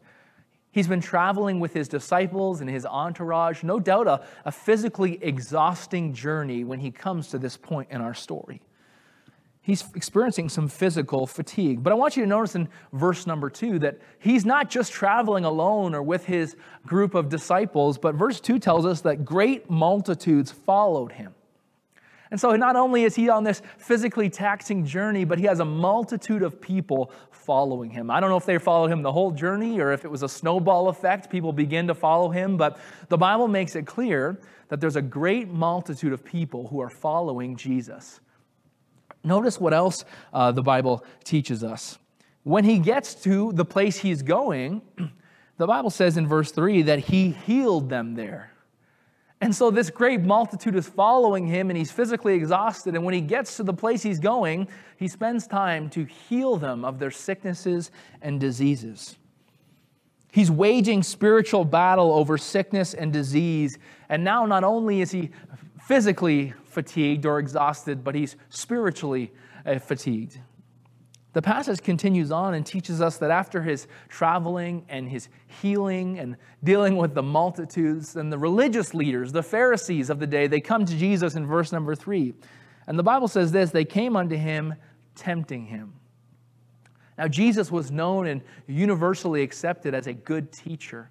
He's 0.72 0.88
been 0.88 1.02
traveling 1.02 1.60
with 1.60 1.74
his 1.74 1.86
disciples 1.86 2.62
and 2.62 2.68
his 2.68 2.86
entourage, 2.86 3.62
no 3.62 3.78
doubt 3.78 4.06
a, 4.06 4.24
a 4.46 4.50
physically 4.50 5.18
exhausting 5.22 6.14
journey 6.14 6.64
when 6.64 6.80
he 6.80 6.90
comes 6.90 7.28
to 7.28 7.38
this 7.38 7.58
point 7.58 7.88
in 7.90 8.00
our 8.00 8.14
story. 8.14 8.62
He's 9.60 9.84
experiencing 9.94 10.48
some 10.48 10.68
physical 10.68 11.26
fatigue. 11.26 11.82
But 11.84 11.92
I 11.92 11.94
want 11.94 12.16
you 12.16 12.24
to 12.24 12.28
notice 12.28 12.56
in 12.56 12.68
verse 12.92 13.26
number 13.26 13.48
two 13.48 13.78
that 13.80 14.00
he's 14.18 14.44
not 14.44 14.70
just 14.70 14.92
traveling 14.92 15.44
alone 15.44 15.94
or 15.94 16.02
with 16.02 16.24
his 16.24 16.56
group 16.84 17.14
of 17.14 17.28
disciples, 17.28 17.98
but 17.98 18.14
verse 18.16 18.40
two 18.40 18.58
tells 18.58 18.86
us 18.86 19.02
that 19.02 19.24
great 19.24 19.70
multitudes 19.70 20.50
followed 20.50 21.12
him. 21.12 21.34
And 22.32 22.40
so 22.40 22.56
not 22.56 22.76
only 22.76 23.04
is 23.04 23.14
he 23.14 23.28
on 23.28 23.44
this 23.44 23.60
physically 23.76 24.30
taxing 24.30 24.86
journey, 24.86 25.24
but 25.24 25.38
he 25.38 25.44
has 25.44 25.60
a 25.60 25.66
multitude 25.66 26.42
of 26.42 26.62
people 26.62 27.12
following 27.30 27.90
him. 27.90 28.10
I 28.10 28.20
don't 28.20 28.30
know 28.30 28.38
if 28.38 28.46
they 28.46 28.56
followed 28.56 28.90
him 28.90 29.02
the 29.02 29.12
whole 29.12 29.32
journey 29.32 29.78
or 29.80 29.92
if 29.92 30.06
it 30.06 30.10
was 30.10 30.22
a 30.22 30.28
snowball 30.30 30.88
effect. 30.88 31.28
People 31.28 31.52
begin 31.52 31.86
to 31.88 31.94
follow 31.94 32.30
him, 32.30 32.56
but 32.56 32.78
the 33.10 33.18
Bible 33.18 33.48
makes 33.48 33.76
it 33.76 33.86
clear 33.86 34.40
that 34.68 34.80
there's 34.80 34.96
a 34.96 35.02
great 35.02 35.50
multitude 35.50 36.14
of 36.14 36.24
people 36.24 36.68
who 36.68 36.80
are 36.80 36.88
following 36.88 37.54
Jesus. 37.54 38.20
Notice 39.22 39.60
what 39.60 39.74
else 39.74 40.06
uh, 40.32 40.52
the 40.52 40.62
Bible 40.62 41.04
teaches 41.24 41.62
us. 41.62 41.98
When 42.44 42.64
he 42.64 42.78
gets 42.78 43.14
to 43.24 43.52
the 43.52 43.66
place 43.66 43.98
he's 43.98 44.22
going, 44.22 44.80
the 45.58 45.66
Bible 45.66 45.90
says 45.90 46.16
in 46.16 46.26
verse 46.26 46.50
3 46.50 46.80
that 46.82 47.00
he 47.00 47.32
healed 47.32 47.90
them 47.90 48.14
there. 48.14 48.51
And 49.42 49.52
so 49.52 49.72
this 49.72 49.90
great 49.90 50.20
multitude 50.20 50.76
is 50.76 50.88
following 50.88 51.48
him, 51.48 51.68
and 51.68 51.76
he's 51.76 51.90
physically 51.90 52.34
exhausted. 52.34 52.94
And 52.94 53.04
when 53.04 53.12
he 53.12 53.20
gets 53.20 53.56
to 53.56 53.64
the 53.64 53.74
place 53.74 54.00
he's 54.00 54.20
going, 54.20 54.68
he 54.96 55.08
spends 55.08 55.48
time 55.48 55.90
to 55.90 56.04
heal 56.04 56.56
them 56.56 56.84
of 56.84 57.00
their 57.00 57.10
sicknesses 57.10 57.90
and 58.22 58.38
diseases. 58.38 59.16
He's 60.30 60.48
waging 60.48 61.02
spiritual 61.02 61.64
battle 61.64 62.12
over 62.12 62.38
sickness 62.38 62.94
and 62.94 63.12
disease. 63.12 63.78
And 64.08 64.22
now, 64.22 64.46
not 64.46 64.62
only 64.62 65.00
is 65.00 65.10
he 65.10 65.30
physically 65.88 66.54
fatigued 66.64 67.26
or 67.26 67.40
exhausted, 67.40 68.04
but 68.04 68.14
he's 68.14 68.36
spiritually 68.48 69.32
uh, 69.66 69.80
fatigued. 69.80 70.38
The 71.32 71.42
passage 71.42 71.82
continues 71.82 72.30
on 72.30 72.54
and 72.54 72.64
teaches 72.64 73.00
us 73.00 73.16
that 73.18 73.30
after 73.30 73.62
his 73.62 73.86
traveling 74.08 74.84
and 74.88 75.08
his 75.08 75.28
healing 75.62 76.18
and 76.18 76.36
dealing 76.62 76.96
with 76.96 77.14
the 77.14 77.22
multitudes 77.22 78.16
and 78.16 78.30
the 78.30 78.38
religious 78.38 78.92
leaders, 78.92 79.32
the 79.32 79.42
Pharisees 79.42 80.10
of 80.10 80.18
the 80.18 80.26
day, 80.26 80.46
they 80.46 80.60
come 80.60 80.84
to 80.84 80.94
Jesus 80.96 81.34
in 81.34 81.46
verse 81.46 81.72
number 81.72 81.94
three. 81.94 82.34
And 82.86 82.98
the 82.98 83.02
Bible 83.02 83.28
says 83.28 83.50
this 83.50 83.70
they 83.70 83.84
came 83.84 84.14
unto 84.14 84.36
him, 84.36 84.74
tempting 85.14 85.64
him. 85.64 85.94
Now, 87.16 87.28
Jesus 87.28 87.70
was 87.70 87.90
known 87.90 88.26
and 88.26 88.42
universally 88.66 89.42
accepted 89.42 89.94
as 89.94 90.06
a 90.06 90.12
good 90.12 90.52
teacher. 90.52 91.10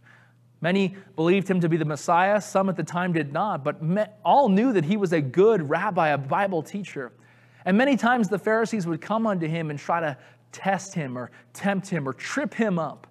Many 0.60 0.96
believed 1.16 1.50
him 1.50 1.60
to 1.62 1.70
be 1.70 1.78
the 1.78 1.86
Messiah, 1.86 2.40
some 2.40 2.70
at 2.70 2.75
the 2.75 2.84
time 2.84 3.13
did 3.13 3.34
not, 3.34 3.63
but 3.63 3.82
all 4.24 4.50
knew 4.50 4.74
that 4.74 4.86
he 4.86 4.98
was 4.98 5.13
a 5.13 5.22
good 5.22 5.68
rabbi, 5.68 6.10
a 6.10 6.18
Bible 6.18 6.62
teacher. 6.62 7.12
And 7.65 7.77
many 7.77 7.96
times 7.96 8.30
the 8.30 8.39
Pharisees 8.39 8.88
would 8.88 9.01
come 9.01 9.27
unto 9.27 9.48
him 9.48 9.70
and 9.70 9.80
try 9.80 10.00
to 10.00 10.18
test 10.51 10.94
him 10.94 11.18
or 11.18 11.32
tempt 11.53 11.88
him 11.88 12.08
or 12.08 12.13
trip 12.13 12.53
him 12.53 12.80
up, 12.80 13.08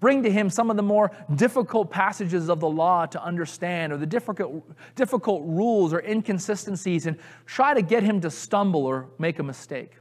bring 0.00 0.22
to 0.22 0.30
him 0.30 0.50
some 0.50 0.70
of 0.70 0.76
the 0.76 0.82
more 0.82 1.10
difficult 1.36 1.90
passages 1.90 2.48
of 2.48 2.60
the 2.60 2.68
law 2.68 3.06
to 3.06 3.22
understand 3.22 3.92
or 3.92 3.96
the 3.96 4.06
difficult, 4.06 4.64
difficult 4.94 5.42
rules 5.44 5.92
or 5.92 6.00
inconsistencies 6.00 7.06
and 7.06 7.16
try 7.46 7.74
to 7.74 7.82
get 7.82 8.02
him 8.02 8.20
to 8.20 8.30
stumble 8.30 8.84
or 8.84 9.08
make 9.18 9.38
a 9.38 9.42
mistake. 9.42 9.92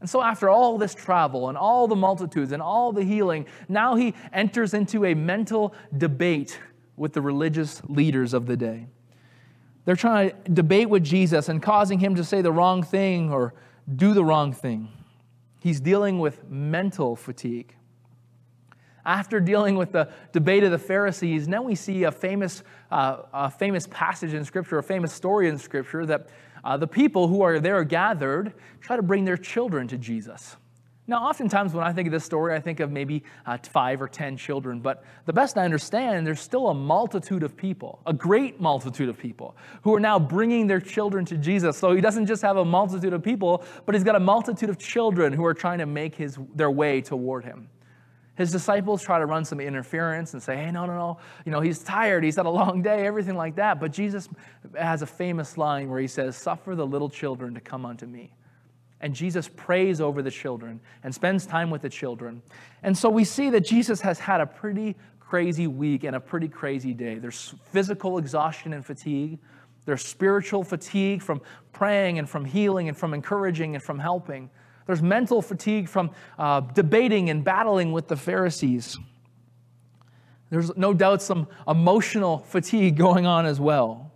And 0.00 0.08
so, 0.08 0.22
after 0.22 0.48
all 0.48 0.78
this 0.78 0.94
travel 0.94 1.50
and 1.50 1.58
all 1.58 1.86
the 1.86 1.96
multitudes 1.96 2.52
and 2.52 2.62
all 2.62 2.90
the 2.90 3.04
healing, 3.04 3.44
now 3.68 3.96
he 3.96 4.14
enters 4.32 4.72
into 4.72 5.04
a 5.04 5.14
mental 5.14 5.74
debate 5.96 6.58
with 6.96 7.12
the 7.12 7.20
religious 7.20 7.82
leaders 7.84 8.32
of 8.32 8.46
the 8.46 8.56
day. 8.56 8.86
They're 9.90 9.96
trying 9.96 10.30
to 10.30 10.50
debate 10.52 10.88
with 10.88 11.02
Jesus 11.02 11.48
and 11.48 11.60
causing 11.60 11.98
him 11.98 12.14
to 12.14 12.22
say 12.22 12.42
the 12.42 12.52
wrong 12.52 12.84
thing 12.84 13.32
or 13.32 13.54
do 13.96 14.14
the 14.14 14.24
wrong 14.24 14.52
thing. 14.52 14.88
He's 15.58 15.80
dealing 15.80 16.20
with 16.20 16.48
mental 16.48 17.16
fatigue. 17.16 17.74
After 19.04 19.40
dealing 19.40 19.74
with 19.74 19.90
the 19.90 20.08
debate 20.30 20.62
of 20.62 20.70
the 20.70 20.78
Pharisees, 20.78 21.48
now 21.48 21.62
we 21.62 21.74
see 21.74 22.04
a 22.04 22.12
famous, 22.12 22.62
uh, 22.92 23.22
a 23.32 23.50
famous 23.50 23.88
passage 23.88 24.32
in 24.32 24.44
Scripture, 24.44 24.78
a 24.78 24.82
famous 24.84 25.12
story 25.12 25.48
in 25.48 25.58
Scripture 25.58 26.06
that 26.06 26.28
uh, 26.62 26.76
the 26.76 26.86
people 26.86 27.26
who 27.26 27.42
are 27.42 27.58
there 27.58 27.82
gathered 27.82 28.52
try 28.80 28.94
to 28.94 29.02
bring 29.02 29.24
their 29.24 29.36
children 29.36 29.88
to 29.88 29.98
Jesus. 29.98 30.54
Now, 31.10 31.24
oftentimes 31.24 31.74
when 31.74 31.84
I 31.84 31.92
think 31.92 32.06
of 32.06 32.12
this 32.12 32.24
story, 32.24 32.54
I 32.54 32.60
think 32.60 32.78
of 32.78 32.92
maybe 32.92 33.24
uh, 33.44 33.58
five 33.64 34.00
or 34.00 34.06
ten 34.06 34.36
children, 34.36 34.78
but 34.78 35.02
the 35.24 35.32
best 35.32 35.58
I 35.58 35.64
understand, 35.64 36.24
there's 36.24 36.38
still 36.38 36.68
a 36.68 36.74
multitude 36.74 37.42
of 37.42 37.56
people, 37.56 37.98
a 38.06 38.12
great 38.12 38.60
multitude 38.60 39.08
of 39.08 39.18
people, 39.18 39.56
who 39.82 39.92
are 39.92 39.98
now 39.98 40.20
bringing 40.20 40.68
their 40.68 40.78
children 40.80 41.24
to 41.24 41.36
Jesus. 41.36 41.76
So 41.76 41.96
he 41.96 42.00
doesn't 42.00 42.26
just 42.26 42.42
have 42.42 42.58
a 42.58 42.64
multitude 42.64 43.12
of 43.12 43.24
people, 43.24 43.64
but 43.86 43.96
he's 43.96 44.04
got 44.04 44.14
a 44.14 44.20
multitude 44.20 44.70
of 44.70 44.78
children 44.78 45.32
who 45.32 45.44
are 45.44 45.52
trying 45.52 45.78
to 45.78 45.86
make 45.86 46.14
his, 46.14 46.38
their 46.54 46.70
way 46.70 47.00
toward 47.00 47.44
him. 47.44 47.68
His 48.36 48.52
disciples 48.52 49.02
try 49.02 49.18
to 49.18 49.26
run 49.26 49.44
some 49.44 49.58
interference 49.58 50.34
and 50.34 50.40
say, 50.40 50.58
hey, 50.58 50.70
no, 50.70 50.86
no, 50.86 50.96
no, 50.96 51.18
you 51.44 51.50
know, 51.50 51.60
he's 51.60 51.80
tired, 51.80 52.22
he's 52.22 52.36
had 52.36 52.46
a 52.46 52.50
long 52.50 52.82
day, 52.82 53.04
everything 53.04 53.34
like 53.34 53.56
that. 53.56 53.80
But 53.80 53.90
Jesus 53.90 54.28
has 54.78 55.02
a 55.02 55.06
famous 55.06 55.58
line 55.58 55.90
where 55.90 55.98
he 55.98 56.06
says, 56.06 56.36
Suffer 56.36 56.76
the 56.76 56.86
little 56.86 57.10
children 57.10 57.52
to 57.54 57.60
come 57.60 57.84
unto 57.84 58.06
me. 58.06 58.32
And 59.00 59.14
Jesus 59.14 59.48
prays 59.48 60.00
over 60.00 60.22
the 60.22 60.30
children 60.30 60.80
and 61.02 61.14
spends 61.14 61.46
time 61.46 61.70
with 61.70 61.82
the 61.82 61.88
children. 61.88 62.42
And 62.82 62.96
so 62.96 63.08
we 63.08 63.24
see 63.24 63.50
that 63.50 63.64
Jesus 63.64 64.00
has 64.02 64.18
had 64.18 64.40
a 64.40 64.46
pretty 64.46 64.94
crazy 65.18 65.66
week 65.66 66.04
and 66.04 66.16
a 66.16 66.20
pretty 66.20 66.48
crazy 66.48 66.92
day. 66.92 67.14
There's 67.14 67.54
physical 67.64 68.18
exhaustion 68.18 68.72
and 68.72 68.84
fatigue. 68.84 69.38
There's 69.86 70.04
spiritual 70.04 70.64
fatigue 70.64 71.22
from 71.22 71.40
praying 71.72 72.18
and 72.18 72.28
from 72.28 72.44
healing 72.44 72.88
and 72.88 72.96
from 72.96 73.14
encouraging 73.14 73.74
and 73.74 73.82
from 73.82 73.98
helping. 73.98 74.50
There's 74.86 75.02
mental 75.02 75.40
fatigue 75.40 75.88
from 75.88 76.10
uh, 76.38 76.60
debating 76.60 77.30
and 77.30 77.42
battling 77.42 77.92
with 77.92 78.08
the 78.08 78.16
Pharisees. 78.16 78.98
There's 80.50 80.76
no 80.76 80.92
doubt 80.92 81.22
some 81.22 81.46
emotional 81.66 82.38
fatigue 82.38 82.96
going 82.96 83.24
on 83.24 83.46
as 83.46 83.60
well. 83.60 84.12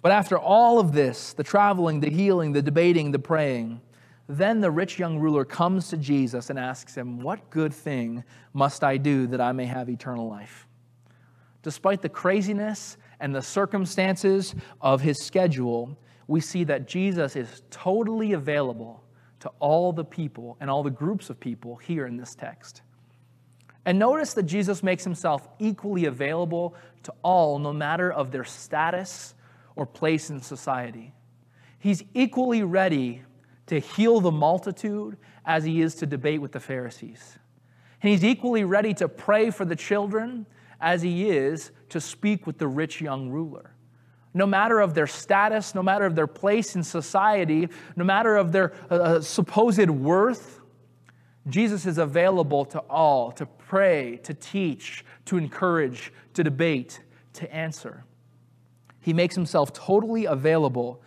But 0.00 0.12
after 0.12 0.38
all 0.38 0.78
of 0.78 0.92
this 0.92 1.32
the 1.32 1.42
traveling, 1.42 2.00
the 2.00 2.10
healing, 2.10 2.52
the 2.52 2.62
debating, 2.62 3.10
the 3.10 3.18
praying 3.18 3.80
then 4.28 4.60
the 4.60 4.70
rich 4.70 4.98
young 4.98 5.18
ruler 5.18 5.44
comes 5.44 5.88
to 5.88 5.96
Jesus 5.96 6.50
and 6.50 6.58
asks 6.58 6.94
him, 6.94 7.20
What 7.20 7.48
good 7.48 7.72
thing 7.72 8.24
must 8.52 8.84
I 8.84 8.98
do 8.98 9.26
that 9.28 9.40
I 9.40 9.52
may 9.52 9.64
have 9.64 9.88
eternal 9.88 10.28
life? 10.28 10.66
Despite 11.62 12.02
the 12.02 12.10
craziness 12.10 12.98
and 13.20 13.34
the 13.34 13.42
circumstances 13.42 14.54
of 14.82 15.00
his 15.00 15.24
schedule, 15.24 15.98
we 16.26 16.40
see 16.40 16.62
that 16.64 16.86
Jesus 16.86 17.36
is 17.36 17.62
totally 17.70 18.34
available 18.34 19.02
to 19.40 19.50
all 19.60 19.92
the 19.92 20.04
people 20.04 20.58
and 20.60 20.68
all 20.68 20.82
the 20.82 20.90
groups 20.90 21.30
of 21.30 21.40
people 21.40 21.76
here 21.76 22.06
in 22.06 22.18
this 22.18 22.34
text. 22.34 22.82
And 23.86 23.98
notice 23.98 24.34
that 24.34 24.42
Jesus 24.42 24.82
makes 24.82 25.04
himself 25.04 25.48
equally 25.58 26.04
available 26.04 26.74
to 27.04 27.14
all, 27.22 27.58
no 27.58 27.72
matter 27.72 28.12
of 28.12 28.30
their 28.30 28.44
status 28.44 29.34
or 29.74 29.86
place 29.86 30.28
in 30.28 30.42
society. 30.42 31.14
He's 31.78 32.02
equally 32.12 32.62
ready 32.62 33.22
to 33.68 33.78
heal 33.78 34.20
the 34.20 34.30
multitude 34.30 35.16
as 35.44 35.64
he 35.64 35.80
is 35.80 35.94
to 35.96 36.06
debate 36.06 36.40
with 36.40 36.52
the 36.52 36.60
Pharisees. 36.60 37.38
And 38.02 38.10
he's 38.10 38.24
equally 38.24 38.64
ready 38.64 38.94
to 38.94 39.08
pray 39.08 39.50
for 39.50 39.64
the 39.64 39.76
children 39.76 40.46
as 40.80 41.02
he 41.02 41.30
is 41.30 41.70
to 41.90 42.00
speak 42.00 42.46
with 42.46 42.58
the 42.58 42.68
rich 42.68 43.00
young 43.00 43.30
ruler. 43.30 43.74
No 44.34 44.46
matter 44.46 44.80
of 44.80 44.94
their 44.94 45.06
status, 45.06 45.74
no 45.74 45.82
matter 45.82 46.06
of 46.06 46.14
their 46.14 46.26
place 46.26 46.76
in 46.76 46.82
society, 46.82 47.68
no 47.96 48.04
matter 48.04 48.36
of 48.36 48.52
their 48.52 48.72
uh, 48.90 48.94
uh 48.94 49.20
supposed 49.20 49.90
worth, 49.90 50.60
Jesus 51.48 51.86
is 51.86 51.98
available 51.98 52.64
to 52.66 52.78
all 52.80 53.32
to 53.32 53.46
pray, 53.46 54.18
to 54.22 54.34
teach, 54.34 55.04
to 55.24 55.38
encourage, 55.38 56.12
to 56.34 56.44
debate, 56.44 57.00
to 57.34 57.52
answer. 57.52 58.04
He 59.00 59.12
makes 59.12 59.34
himself 59.34 59.72
totally 59.72 60.26
available 60.26 61.02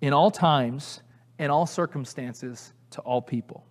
in 0.00 0.12
all 0.12 0.30
times 0.30 1.00
in 1.38 1.50
all 1.50 1.66
circumstances 1.66 2.72
to 2.90 3.00
all 3.02 3.22
people. 3.22 3.64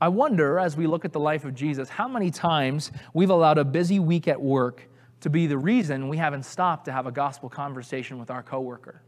I 0.00 0.08
wonder, 0.08 0.58
as 0.58 0.76
we 0.76 0.86
look 0.86 1.04
at 1.04 1.12
the 1.12 1.20
life 1.20 1.44
of 1.44 1.54
Jesus, 1.54 1.88
how 1.88 2.08
many 2.08 2.30
times 2.30 2.90
we've 3.12 3.30
allowed 3.30 3.58
a 3.58 3.64
busy 3.64 3.98
week 3.98 4.28
at 4.28 4.40
work 4.40 4.88
to 5.20 5.30
be 5.30 5.46
the 5.46 5.58
reason 5.58 6.08
we 6.08 6.16
haven't 6.16 6.44
stopped 6.44 6.86
to 6.86 6.92
have 6.92 7.06
a 7.06 7.12
gospel 7.12 7.48
conversation 7.48 8.18
with 8.18 8.30
our 8.30 8.42
coworker. 8.42 9.02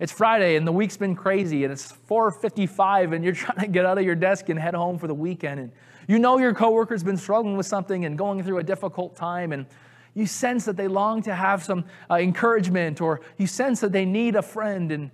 It's 0.00 0.12
Friday 0.12 0.56
and 0.56 0.66
the 0.66 0.72
week's 0.72 0.96
been 0.96 1.16
crazy 1.16 1.64
and 1.64 1.72
it's 1.72 1.92
4:55 2.08 3.12
and 3.12 3.24
you're 3.24 3.34
trying 3.34 3.58
to 3.60 3.66
get 3.66 3.84
out 3.84 3.98
of 3.98 4.04
your 4.04 4.14
desk 4.14 4.48
and 4.48 4.58
head 4.58 4.74
home 4.74 4.98
for 4.98 5.08
the 5.08 5.14
weekend 5.14 5.60
and 5.60 5.72
you 6.06 6.18
know 6.18 6.38
your 6.38 6.54
coworker's 6.54 7.02
been 7.02 7.16
struggling 7.16 7.56
with 7.56 7.66
something 7.66 8.04
and 8.04 8.16
going 8.16 8.42
through 8.42 8.58
a 8.58 8.62
difficult 8.62 9.16
time 9.16 9.52
and 9.52 9.66
you 10.14 10.24
sense 10.24 10.64
that 10.64 10.76
they 10.76 10.88
long 10.88 11.20
to 11.22 11.34
have 11.34 11.62
some 11.62 11.84
uh, 12.10 12.14
encouragement 12.14 13.00
or 13.00 13.20
you 13.36 13.46
sense 13.46 13.80
that 13.80 13.92
they 13.92 14.04
need 14.04 14.36
a 14.36 14.42
friend 14.42 14.92
and 14.92 15.10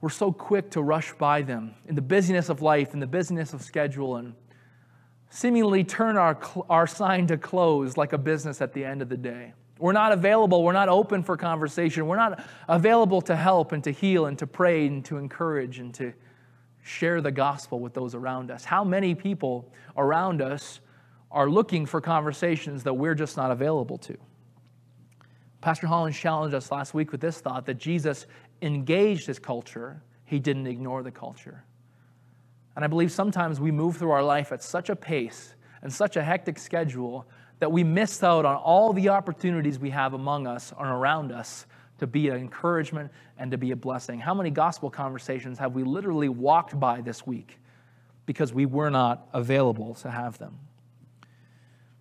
we're 0.00 0.08
so 0.08 0.30
quick 0.30 0.70
to 0.70 0.82
rush 0.82 1.12
by 1.14 1.42
them 1.42 1.74
in 1.86 1.94
the 1.94 2.02
busyness 2.02 2.48
of 2.48 2.62
life, 2.62 2.94
in 2.94 3.00
the 3.00 3.06
busyness 3.06 3.52
of 3.52 3.62
schedule, 3.62 4.16
and 4.16 4.34
seemingly 5.30 5.84
turn 5.84 6.16
our, 6.16 6.38
our 6.70 6.86
sign 6.86 7.26
to 7.26 7.36
close 7.36 7.96
like 7.96 8.12
a 8.12 8.18
business 8.18 8.62
at 8.62 8.72
the 8.72 8.84
end 8.84 9.02
of 9.02 9.08
the 9.08 9.16
day. 9.16 9.52
We're 9.78 9.92
not 9.92 10.12
available. 10.12 10.64
We're 10.64 10.72
not 10.72 10.88
open 10.88 11.22
for 11.22 11.36
conversation. 11.36 12.06
We're 12.06 12.16
not 12.16 12.44
available 12.68 13.20
to 13.22 13.36
help 13.36 13.72
and 13.72 13.82
to 13.84 13.90
heal 13.90 14.26
and 14.26 14.38
to 14.38 14.46
pray 14.46 14.86
and 14.86 15.04
to 15.04 15.18
encourage 15.18 15.78
and 15.78 15.94
to 15.94 16.12
share 16.82 17.20
the 17.20 17.30
gospel 17.30 17.80
with 17.80 17.94
those 17.94 18.14
around 18.14 18.50
us. 18.50 18.64
How 18.64 18.82
many 18.82 19.14
people 19.14 19.72
around 19.96 20.42
us 20.42 20.80
are 21.30 21.48
looking 21.48 21.86
for 21.86 22.00
conversations 22.00 22.82
that 22.84 22.94
we're 22.94 23.14
just 23.14 23.36
not 23.36 23.50
available 23.50 23.98
to? 23.98 24.16
Pastor 25.60 25.86
Holland 25.86 26.14
challenged 26.14 26.54
us 26.54 26.70
last 26.70 26.94
week 26.94 27.12
with 27.12 27.20
this 27.20 27.40
thought 27.40 27.66
that 27.66 27.74
Jesus 27.74 28.26
engaged 28.62 29.26
his 29.26 29.38
culture, 29.38 30.02
he 30.24 30.38
didn't 30.38 30.66
ignore 30.66 31.02
the 31.02 31.10
culture. 31.10 31.64
And 32.76 32.84
I 32.84 32.88
believe 32.88 33.10
sometimes 33.10 33.60
we 33.60 33.70
move 33.70 33.96
through 33.96 34.12
our 34.12 34.22
life 34.22 34.52
at 34.52 34.62
such 34.62 34.88
a 34.88 34.96
pace 34.96 35.54
and 35.82 35.92
such 35.92 36.16
a 36.16 36.22
hectic 36.22 36.58
schedule 36.58 37.26
that 37.58 37.72
we 37.72 37.82
miss 37.82 38.22
out 38.22 38.44
on 38.44 38.56
all 38.56 38.92
the 38.92 39.08
opportunities 39.08 39.78
we 39.78 39.90
have 39.90 40.14
among 40.14 40.46
us 40.46 40.72
and 40.78 40.88
around 40.88 41.32
us 41.32 41.66
to 41.98 42.06
be 42.06 42.28
an 42.28 42.36
encouragement 42.36 43.10
and 43.36 43.50
to 43.50 43.58
be 43.58 43.72
a 43.72 43.76
blessing. 43.76 44.20
How 44.20 44.34
many 44.34 44.50
gospel 44.50 44.90
conversations 44.90 45.58
have 45.58 45.74
we 45.74 45.82
literally 45.82 46.28
walked 46.28 46.78
by 46.78 47.00
this 47.00 47.26
week 47.26 47.58
because 48.26 48.52
we 48.52 48.66
were 48.66 48.90
not 48.90 49.28
available 49.32 49.94
to 49.96 50.10
have 50.10 50.38
them? 50.38 50.58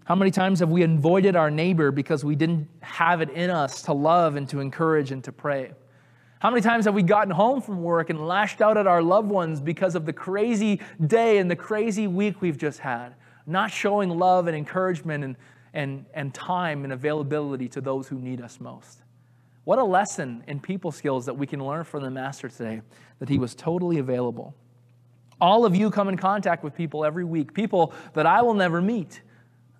How 0.04 0.16
many 0.16 0.32
times 0.32 0.60
have 0.60 0.70
we 0.70 0.84
avoided 0.84 1.36
our 1.36 1.52
neighbor 1.52 1.92
because 1.92 2.24
we 2.24 2.36
didn't 2.36 2.70
have 2.82 3.22
it 3.22 3.30
in 3.32 3.50
us 3.50 3.82
to 3.84 3.94
love 3.94 4.36
and 4.36 4.48
to 4.50 4.60
encourage 4.60 5.12
and 5.12 5.24
to 5.24 5.32
pray? 5.32 5.72
How 6.40 6.52
many 6.52 6.62
times 6.62 6.86
have 6.86 6.94
we 6.94 7.02
gotten 7.02 7.32
home 7.32 7.62
from 7.62 7.82
work 7.82 8.12
and 8.12 8.28
lashed 8.28 8.62
out 8.62 8.78
at 8.78 8.86
our 8.86 9.02
loved 9.02 9.30
ones 9.30 9.60
because 9.60 9.96
of 9.96 10.06
the 10.06 10.14
crazy 10.14 10.80
day 11.06 11.40
and 11.40 11.50
the 11.50 11.56
crazy 11.56 12.06
week 12.06 12.42
we've 12.42 12.58
just 12.58 12.80
had? 12.80 13.16
Not 13.48 13.72
showing 13.72 14.10
love 14.10 14.46
and 14.48 14.56
encouragement 14.56 15.24
and, 15.24 15.36
and, 15.74 16.06
and 16.14 16.34
time 16.34 16.84
and 16.84 16.94
availability 16.94 17.68
to 17.70 17.82
those 17.82 18.08
who 18.08 18.20
need 18.20 18.40
us 18.42 18.60
most. 18.60 19.02
What 19.64 19.80
a 19.80 19.84
lesson 19.84 20.44
in 20.48 20.60
people 20.60 20.92
skills 20.92 21.26
that 21.26 21.34
we 21.34 21.48
can 21.48 21.66
learn 21.66 21.84
from 21.84 22.04
the 22.04 22.12
Master 22.12 22.50
today, 22.50 22.82
that 23.20 23.30
he 23.30 23.40
was 23.40 23.56
totally 23.56 23.98
available. 23.98 24.54
All 25.42 25.66
of 25.66 25.76
you 25.76 25.90
come 25.90 26.08
in 26.08 26.18
contact 26.18 26.64
with 26.64 26.76
people 26.76 27.04
every 27.04 27.26
week, 27.26 27.54
people 27.54 27.94
that 28.14 28.26
I 28.28 28.44
will 28.44 28.54
never 28.54 28.82
meet, 28.82 29.22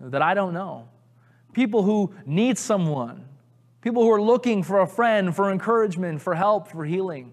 that 0.02 0.22
I 0.22 0.34
don't 0.34 0.54
know, 0.54 0.88
people 1.54 1.84
who 1.84 2.14
need 2.26 2.58
someone, 2.58 3.27
People 3.88 4.04
who 4.04 4.12
are 4.12 4.22
looking 4.22 4.64
for 4.64 4.82
a 4.82 4.86
friend, 4.86 5.34
for 5.34 5.50
encouragement, 5.50 6.22
for 6.22 6.36
help, 6.36 6.68
for 6.68 6.84
healing. 6.84 7.32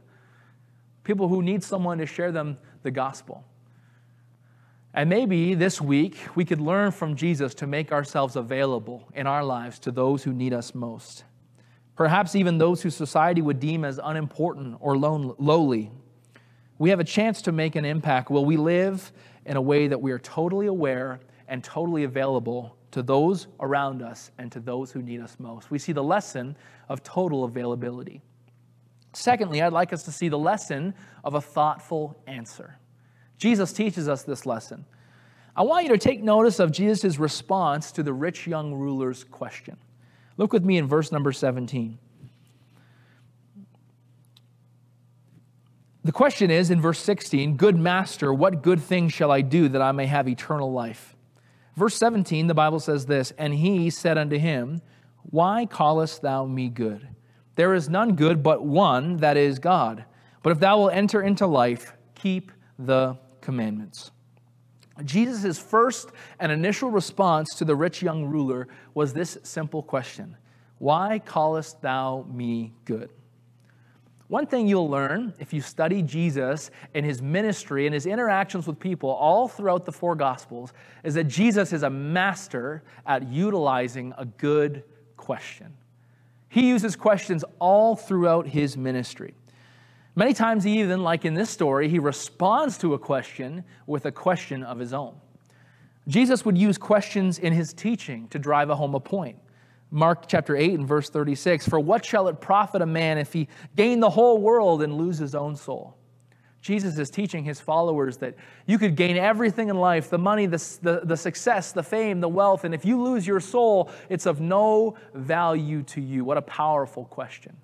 People 1.02 1.26
who 1.26 1.42
need 1.42 1.64
someone 1.64 1.98
to 1.98 2.06
share 2.06 2.30
them 2.30 2.58
the 2.84 2.92
gospel. 2.92 3.44
And 4.94 5.10
maybe 5.10 5.54
this 5.54 5.80
week 5.80 6.16
we 6.36 6.44
could 6.44 6.60
learn 6.60 6.92
from 6.92 7.16
Jesus 7.16 7.54
to 7.54 7.66
make 7.66 7.90
ourselves 7.90 8.36
available 8.36 9.10
in 9.14 9.26
our 9.26 9.42
lives 9.42 9.80
to 9.80 9.90
those 9.90 10.22
who 10.22 10.32
need 10.32 10.52
us 10.52 10.76
most. 10.76 11.24
Perhaps 11.96 12.36
even 12.36 12.58
those 12.58 12.82
who 12.82 12.90
society 12.90 13.42
would 13.42 13.58
deem 13.58 13.84
as 13.84 13.98
unimportant 14.00 14.76
or 14.78 14.96
lowly. 14.96 15.90
We 16.78 16.90
have 16.90 17.00
a 17.00 17.04
chance 17.04 17.42
to 17.42 17.50
make 17.50 17.74
an 17.74 17.84
impact. 17.84 18.30
Will 18.30 18.44
we 18.44 18.56
live 18.56 19.10
in 19.44 19.56
a 19.56 19.60
way 19.60 19.88
that 19.88 20.00
we 20.00 20.12
are 20.12 20.20
totally 20.20 20.68
aware 20.68 21.18
and 21.48 21.64
totally 21.64 22.04
available 22.04 22.76
to 22.94 23.02
those 23.02 23.48
around 23.58 24.02
us 24.02 24.30
and 24.38 24.52
to 24.52 24.60
those 24.60 24.92
who 24.92 25.02
need 25.02 25.20
us 25.20 25.36
most. 25.40 25.68
We 25.68 25.80
see 25.80 25.90
the 25.90 26.02
lesson 26.02 26.56
of 26.88 27.02
total 27.02 27.42
availability. 27.42 28.22
Secondly, 29.12 29.60
I'd 29.60 29.72
like 29.72 29.92
us 29.92 30.04
to 30.04 30.12
see 30.12 30.28
the 30.28 30.38
lesson 30.38 30.94
of 31.24 31.34
a 31.34 31.40
thoughtful 31.40 32.16
answer. 32.28 32.78
Jesus 33.36 33.72
teaches 33.72 34.08
us 34.08 34.22
this 34.22 34.46
lesson. 34.46 34.84
I 35.56 35.62
want 35.62 35.86
you 35.86 35.90
to 35.90 35.98
take 35.98 36.22
notice 36.22 36.60
of 36.60 36.70
Jesus' 36.70 37.18
response 37.18 37.90
to 37.92 38.04
the 38.04 38.12
rich 38.12 38.46
young 38.46 38.72
ruler's 38.72 39.24
question. 39.24 39.76
Look 40.36 40.52
with 40.52 40.64
me 40.64 40.78
in 40.78 40.86
verse 40.86 41.10
number 41.10 41.32
17. 41.32 41.98
The 46.04 46.12
question 46.12 46.48
is 46.48 46.70
in 46.70 46.80
verse 46.80 47.00
16 47.00 47.56
Good 47.56 47.76
master, 47.76 48.32
what 48.32 48.62
good 48.62 48.80
thing 48.80 49.08
shall 49.08 49.32
I 49.32 49.40
do 49.40 49.68
that 49.70 49.82
I 49.82 49.90
may 49.90 50.06
have 50.06 50.28
eternal 50.28 50.72
life? 50.72 51.13
Verse 51.76 51.96
17, 51.96 52.46
the 52.46 52.54
Bible 52.54 52.80
says 52.80 53.06
this 53.06 53.32
And 53.38 53.54
he 53.54 53.90
said 53.90 54.18
unto 54.18 54.38
him, 54.38 54.80
Why 55.30 55.66
callest 55.66 56.22
thou 56.22 56.44
me 56.44 56.68
good? 56.68 57.08
There 57.56 57.74
is 57.74 57.88
none 57.88 58.16
good 58.16 58.42
but 58.42 58.64
one, 58.64 59.18
that 59.18 59.36
is 59.36 59.58
God. 59.58 60.04
But 60.42 60.50
if 60.50 60.60
thou 60.60 60.78
wilt 60.78 60.92
enter 60.92 61.22
into 61.22 61.46
life, 61.46 61.94
keep 62.14 62.52
the 62.78 63.16
commandments. 63.40 64.10
Jesus' 65.04 65.58
first 65.58 66.10
and 66.38 66.52
initial 66.52 66.90
response 66.90 67.54
to 67.56 67.64
the 67.64 67.74
rich 67.74 68.02
young 68.02 68.26
ruler 68.26 68.68
was 68.94 69.12
this 69.12 69.38
simple 69.42 69.82
question 69.82 70.36
Why 70.78 71.18
callest 71.18 71.80
thou 71.82 72.26
me 72.30 72.72
good? 72.84 73.10
One 74.34 74.48
thing 74.48 74.66
you'll 74.66 74.90
learn 74.90 75.32
if 75.38 75.52
you 75.52 75.60
study 75.60 76.02
Jesus 76.02 76.72
and 76.92 77.06
his 77.06 77.22
ministry 77.22 77.86
and 77.86 77.94
his 77.94 78.04
interactions 78.04 78.66
with 78.66 78.80
people 78.80 79.08
all 79.08 79.46
throughout 79.46 79.84
the 79.84 79.92
four 79.92 80.16
Gospels 80.16 80.72
is 81.04 81.14
that 81.14 81.28
Jesus 81.28 81.72
is 81.72 81.84
a 81.84 81.90
master 81.90 82.82
at 83.06 83.28
utilizing 83.28 84.12
a 84.18 84.24
good 84.24 84.82
question. 85.16 85.72
He 86.48 86.66
uses 86.66 86.96
questions 86.96 87.44
all 87.60 87.94
throughout 87.94 88.48
his 88.48 88.76
ministry. 88.76 89.34
Many 90.16 90.34
times, 90.34 90.66
even 90.66 91.04
like 91.04 91.24
in 91.24 91.34
this 91.34 91.48
story, 91.48 91.88
he 91.88 92.00
responds 92.00 92.76
to 92.78 92.94
a 92.94 92.98
question 92.98 93.62
with 93.86 94.04
a 94.04 94.10
question 94.10 94.64
of 94.64 94.80
his 94.80 94.92
own. 94.92 95.14
Jesus 96.08 96.44
would 96.44 96.58
use 96.58 96.76
questions 96.76 97.38
in 97.38 97.52
his 97.52 97.72
teaching 97.72 98.26
to 98.30 98.40
drive 98.40 98.68
home 98.68 98.96
a 98.96 99.00
point. 99.00 99.38
Mark 99.94 100.26
chapter 100.26 100.56
8 100.56 100.74
and 100.74 100.88
verse 100.88 101.08
36 101.08 101.68
For 101.68 101.78
what 101.78 102.04
shall 102.04 102.26
it 102.26 102.40
profit 102.40 102.82
a 102.82 102.86
man 102.86 103.16
if 103.16 103.32
he 103.32 103.46
gain 103.76 104.00
the 104.00 104.10
whole 104.10 104.38
world 104.38 104.82
and 104.82 104.94
lose 104.94 105.18
his 105.18 105.36
own 105.36 105.54
soul? 105.54 105.96
Jesus 106.60 106.98
is 106.98 107.10
teaching 107.10 107.44
his 107.44 107.60
followers 107.60 108.16
that 108.16 108.34
you 108.66 108.76
could 108.76 108.96
gain 108.96 109.16
everything 109.16 109.68
in 109.68 109.76
life 109.76 110.10
the 110.10 110.18
money, 110.18 110.46
the, 110.46 110.56
the, 110.82 111.02
the, 111.04 111.16
success, 111.16 111.70
the 111.70 111.82
fame, 111.82 112.20
the 112.20 112.28
wealth, 112.28 112.64
and 112.64 112.74
if 112.74 112.84
you 112.84 113.00
lose 113.00 113.24
your 113.24 113.38
soul, 113.38 113.88
it's 114.08 114.26
of 114.26 114.40
no 114.40 114.96
value 115.14 115.84
to 115.84 116.00
you. 116.00 116.24
What 116.24 116.38
a 116.38 116.42
powerful 116.42 117.04
question. 117.04 117.56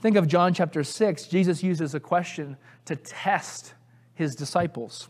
Think 0.00 0.16
of 0.16 0.28
John 0.28 0.54
chapter 0.54 0.84
6. 0.84 1.26
Jesus 1.26 1.64
uses 1.64 1.96
a 1.96 2.00
question 2.00 2.56
to 2.84 2.94
test 2.94 3.74
his 4.14 4.36
disciples. 4.36 5.08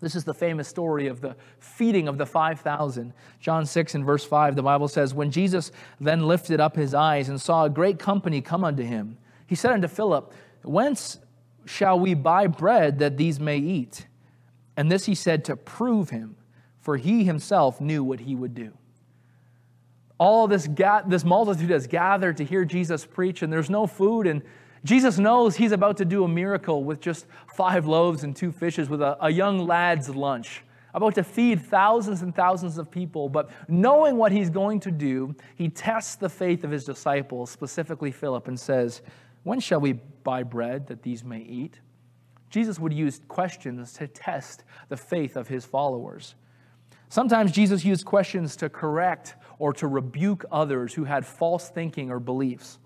This 0.00 0.14
is 0.14 0.24
the 0.24 0.34
famous 0.34 0.68
story 0.68 1.06
of 1.06 1.20
the 1.20 1.36
feeding 1.58 2.06
of 2.06 2.18
the 2.18 2.26
5,000. 2.26 3.12
John 3.40 3.64
6 3.64 3.94
and 3.94 4.04
verse 4.04 4.24
5, 4.24 4.54
the 4.54 4.62
Bible 4.62 4.88
says, 4.88 5.14
When 5.14 5.30
Jesus 5.30 5.72
then 6.00 6.26
lifted 6.26 6.60
up 6.60 6.76
his 6.76 6.92
eyes 6.92 7.28
and 7.28 7.40
saw 7.40 7.64
a 7.64 7.70
great 7.70 7.98
company 7.98 8.40
come 8.40 8.62
unto 8.62 8.82
him, 8.82 9.16
he 9.46 9.54
said 9.54 9.72
unto 9.72 9.88
Philip, 9.88 10.32
Whence 10.62 11.18
shall 11.64 11.98
we 11.98 12.14
buy 12.14 12.46
bread 12.46 12.98
that 12.98 13.16
these 13.16 13.40
may 13.40 13.58
eat? 13.58 14.06
And 14.76 14.92
this 14.92 15.06
he 15.06 15.14
said 15.14 15.44
to 15.46 15.56
prove 15.56 16.10
him, 16.10 16.36
for 16.80 16.98
he 16.98 17.24
himself 17.24 17.80
knew 17.80 18.04
what 18.04 18.20
he 18.20 18.34
would 18.34 18.54
do 18.54 18.76
all 20.18 20.48
this, 20.48 20.66
ga- 20.66 21.02
this 21.06 21.24
multitude 21.24 21.70
has 21.70 21.86
gathered 21.86 22.38
to 22.38 22.44
hear 22.44 22.64
Jesus 22.64 23.04
preach, 23.04 23.42
and 23.42 23.52
there's 23.52 23.70
no 23.70 23.86
food. 23.86 24.26
And 24.26 24.42
Jesus 24.86 25.18
knows 25.18 25.56
he's 25.56 25.72
about 25.72 25.96
to 25.96 26.04
do 26.04 26.22
a 26.22 26.28
miracle 26.28 26.84
with 26.84 27.00
just 27.00 27.26
five 27.52 27.86
loaves 27.86 28.22
and 28.22 28.36
two 28.36 28.52
fishes 28.52 28.88
with 28.88 29.02
a, 29.02 29.16
a 29.24 29.28
young 29.28 29.66
lad's 29.66 30.08
lunch, 30.08 30.62
about 30.94 31.16
to 31.16 31.24
feed 31.24 31.60
thousands 31.60 32.22
and 32.22 32.32
thousands 32.32 32.78
of 32.78 32.88
people. 32.88 33.28
But 33.28 33.50
knowing 33.66 34.16
what 34.16 34.30
he's 34.30 34.48
going 34.48 34.78
to 34.80 34.92
do, 34.92 35.34
he 35.56 35.68
tests 35.68 36.14
the 36.14 36.28
faith 36.28 36.62
of 36.62 36.70
his 36.70 36.84
disciples, 36.84 37.50
specifically 37.50 38.12
Philip, 38.12 38.46
and 38.46 38.58
says, 38.58 39.02
When 39.42 39.58
shall 39.58 39.80
we 39.80 39.94
buy 39.94 40.44
bread 40.44 40.86
that 40.86 41.02
these 41.02 41.24
may 41.24 41.40
eat? 41.40 41.80
Jesus 42.48 42.78
would 42.78 42.92
use 42.92 43.20
questions 43.26 43.92
to 43.94 44.06
test 44.06 44.62
the 44.88 44.96
faith 44.96 45.34
of 45.34 45.48
his 45.48 45.64
followers. 45.64 46.36
Sometimes 47.08 47.50
Jesus 47.50 47.84
used 47.84 48.04
questions 48.04 48.54
to 48.54 48.68
correct 48.68 49.34
or 49.58 49.72
to 49.72 49.88
rebuke 49.88 50.44
others 50.52 50.94
who 50.94 51.02
had 51.02 51.26
false 51.26 51.70
thinking 51.70 52.08
or 52.08 52.20
beliefs. 52.20 52.78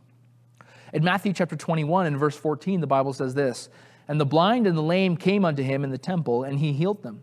In 0.93 1.05
Matthew 1.05 1.33
chapter 1.33 1.57
21 1.57 2.07
and 2.07 2.19
verse 2.19 2.37
14, 2.37 2.81
the 2.81 2.87
Bible 2.87 3.13
says 3.13 3.35
this 3.35 3.69
And 4.09 4.21
the 4.21 4.27
blind 4.27 4.67
and 4.67 4.77
the 4.77 4.83
lame 4.83 5.17
came 5.17 5.45
unto 5.45 5.63
him 5.63 5.85
in 5.85 5.91
the 5.91 5.99
temple, 5.99 6.45
and 6.45 6.59
he 6.59 6.73
healed 6.73 7.03
them. 7.03 7.23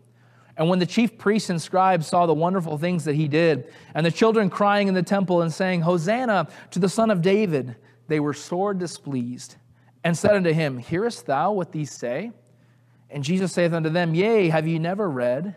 And 0.55 0.69
when 0.69 0.79
the 0.79 0.85
chief 0.85 1.17
priests 1.17 1.49
and 1.49 1.61
scribes 1.61 2.07
saw 2.07 2.25
the 2.25 2.33
wonderful 2.33 2.77
things 2.77 3.05
that 3.05 3.15
he 3.15 3.27
did, 3.27 3.71
and 3.93 4.05
the 4.05 4.11
children 4.11 4.49
crying 4.49 4.87
in 4.87 4.93
the 4.93 5.03
temple 5.03 5.41
and 5.41 5.53
saying, 5.53 5.81
Hosanna 5.81 6.47
to 6.71 6.79
the 6.79 6.89
Son 6.89 7.11
of 7.11 7.21
David, 7.21 7.75
they 8.07 8.19
were 8.19 8.33
sore 8.33 8.73
displeased, 8.73 9.55
and 10.03 10.17
said 10.17 10.35
unto 10.35 10.53
him, 10.53 10.77
Hearest 10.77 11.25
thou 11.25 11.51
what 11.51 11.71
these 11.71 11.91
say? 11.91 12.31
And 13.09 13.23
Jesus 13.23 13.53
saith 13.53 13.73
unto 13.73 13.89
them, 13.89 14.15
Yea, 14.15 14.49
have 14.49 14.67
ye 14.67 14.79
never 14.79 15.09
read? 15.09 15.55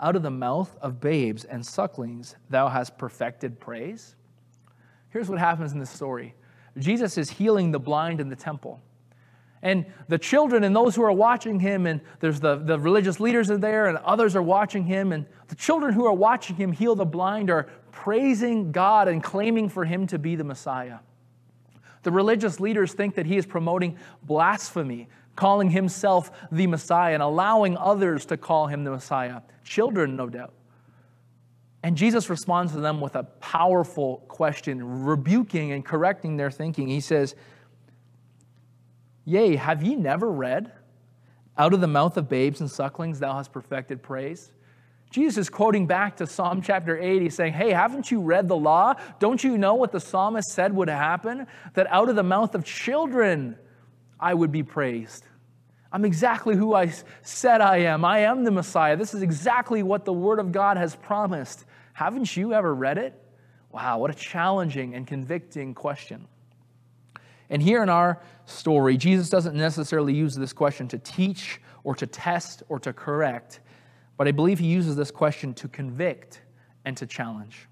out 0.00 0.16
of 0.16 0.22
the 0.22 0.30
mouth 0.30 0.76
of 0.80 1.00
babes 1.00 1.44
and 1.44 1.64
sucklings 1.64 2.34
thou 2.48 2.68
hast 2.68 2.96
perfected 2.98 3.60
praise? 3.60 4.16
Here's 5.10 5.28
what 5.28 5.38
happens 5.38 5.72
in 5.72 5.78
this 5.78 5.90
story 5.90 6.34
Jesus 6.80 7.18
is 7.18 7.30
healing 7.30 7.72
the 7.72 7.78
blind 7.78 8.20
in 8.20 8.28
the 8.28 8.36
temple. 8.36 8.80
And 9.62 9.84
the 10.08 10.18
children 10.18 10.64
and 10.64 10.74
those 10.74 10.94
who 10.96 11.02
are 11.02 11.12
watching 11.12 11.60
him, 11.60 11.86
and 11.86 12.00
there's 12.20 12.40
the, 12.40 12.56
the 12.56 12.78
religious 12.78 13.20
leaders 13.20 13.50
are 13.50 13.58
there, 13.58 13.86
and 13.86 13.98
others 13.98 14.34
are 14.34 14.42
watching 14.42 14.84
him. 14.84 15.12
And 15.12 15.26
the 15.48 15.54
children 15.54 15.92
who 15.92 16.06
are 16.06 16.14
watching 16.14 16.56
him 16.56 16.72
heal 16.72 16.94
the 16.94 17.04
blind 17.04 17.50
are 17.50 17.68
praising 17.92 18.72
God 18.72 19.08
and 19.08 19.22
claiming 19.22 19.68
for 19.68 19.84
him 19.84 20.06
to 20.08 20.18
be 20.18 20.34
the 20.34 20.44
Messiah. 20.44 21.00
The 22.02 22.10
religious 22.10 22.58
leaders 22.60 22.94
think 22.94 23.16
that 23.16 23.26
he 23.26 23.36
is 23.36 23.44
promoting 23.44 23.98
blasphemy, 24.22 25.08
calling 25.36 25.68
himself 25.68 26.30
the 26.50 26.66
Messiah 26.66 27.12
and 27.12 27.22
allowing 27.22 27.76
others 27.76 28.24
to 28.26 28.38
call 28.38 28.66
him 28.66 28.84
the 28.84 28.90
Messiah. 28.90 29.42
Children, 29.64 30.16
no 30.16 30.28
doubt. 30.28 30.54
And 31.82 31.96
Jesus 31.96 32.28
responds 32.28 32.72
to 32.72 32.80
them 32.80 33.00
with 33.00 33.16
a 33.16 33.22
powerful 33.22 34.18
question, 34.28 35.04
rebuking 35.04 35.72
and 35.72 35.84
correcting 35.84 36.36
their 36.36 36.50
thinking. 36.50 36.88
He 36.88 37.00
says, 37.00 37.34
Yea, 39.24 39.56
have 39.56 39.82
ye 39.82 39.94
never 39.96 40.30
read, 40.30 40.72
Out 41.56 41.72
of 41.72 41.80
the 41.80 41.86
mouth 41.86 42.16
of 42.16 42.28
babes 42.28 42.60
and 42.60 42.70
sucklings 42.70 43.18
thou 43.18 43.34
hast 43.34 43.52
perfected 43.52 44.02
praise? 44.02 44.52
Jesus 45.10 45.38
is 45.38 45.50
quoting 45.50 45.86
back 45.86 46.16
to 46.18 46.26
Psalm 46.26 46.62
chapter 46.62 46.96
80, 46.96 47.30
saying, 47.30 47.52
Hey, 47.54 47.72
haven't 47.72 48.10
you 48.10 48.20
read 48.20 48.46
the 48.46 48.56
law? 48.56 48.94
Don't 49.18 49.42
you 49.42 49.58
know 49.58 49.74
what 49.74 49.90
the 49.90 50.00
psalmist 50.00 50.50
said 50.50 50.74
would 50.74 50.88
happen? 50.88 51.46
That 51.74 51.86
out 51.90 52.08
of 52.08 52.16
the 52.16 52.22
mouth 52.22 52.54
of 52.54 52.64
children 52.64 53.56
I 54.20 54.34
would 54.34 54.52
be 54.52 54.62
praised. 54.62 55.24
I'm 55.92 56.04
exactly 56.04 56.54
who 56.54 56.74
I 56.74 56.92
said 57.22 57.60
I 57.60 57.78
am. 57.78 58.04
I 58.04 58.20
am 58.20 58.44
the 58.44 58.50
Messiah. 58.50 58.96
This 58.96 59.12
is 59.12 59.22
exactly 59.22 59.82
what 59.82 60.04
the 60.04 60.12
Word 60.12 60.38
of 60.38 60.52
God 60.52 60.76
has 60.76 60.94
promised. 60.94 61.64
Haven't 61.92 62.36
you 62.36 62.54
ever 62.54 62.74
read 62.74 62.98
it? 62.98 63.20
Wow, 63.72 63.98
what 63.98 64.10
a 64.10 64.14
challenging 64.14 64.94
and 64.94 65.06
convicting 65.06 65.74
question. 65.74 66.26
And 67.50 67.60
here 67.60 67.82
in 67.82 67.88
our 67.88 68.20
story, 68.46 68.96
Jesus 68.96 69.28
doesn't 69.28 69.56
necessarily 69.56 70.14
use 70.14 70.36
this 70.36 70.52
question 70.52 70.86
to 70.88 70.98
teach 70.98 71.60
or 71.82 71.94
to 71.96 72.06
test 72.06 72.62
or 72.68 72.78
to 72.80 72.92
correct, 72.92 73.60
but 74.16 74.28
I 74.28 74.32
believe 74.32 74.58
he 74.58 74.66
uses 74.66 74.96
this 74.96 75.10
question 75.10 75.54
to 75.54 75.68
convict 75.68 76.42
and 76.84 76.96
to 76.96 77.06
challenge. 77.06 77.66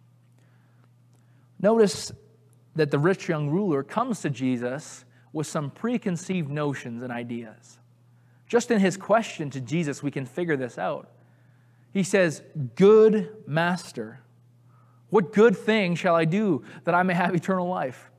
Notice 1.61 2.13
that 2.75 2.91
the 2.91 2.99
rich 2.99 3.29
young 3.29 3.51
ruler 3.51 3.83
comes 3.83 4.21
to 4.23 4.31
Jesus 4.31 5.05
with 5.33 5.47
some 5.47 5.71
preconceived 5.71 6.51
notions 6.51 7.03
and 7.03 7.13
ideas. 7.13 7.79
Just 8.49 8.71
in 8.71 8.81
his 8.81 8.97
question 8.97 9.51
to 9.51 9.61
Jesus, 9.61 10.03
we 10.03 10.11
can 10.11 10.25
figure 10.25 10.57
this 10.57 10.79
out. 10.79 11.11
He 11.93 12.03
says, 12.03 12.43
Good 12.75 13.29
master, 13.47 14.21
what 15.11 15.33
good 15.33 15.57
thing 15.57 15.95
shall 15.95 16.15
I 16.15 16.25
do 16.25 16.65
that 16.85 16.95
I 16.95 17.03
may 17.03 17.15
have 17.15 17.35
eternal 17.35 17.69
life? 17.69 18.11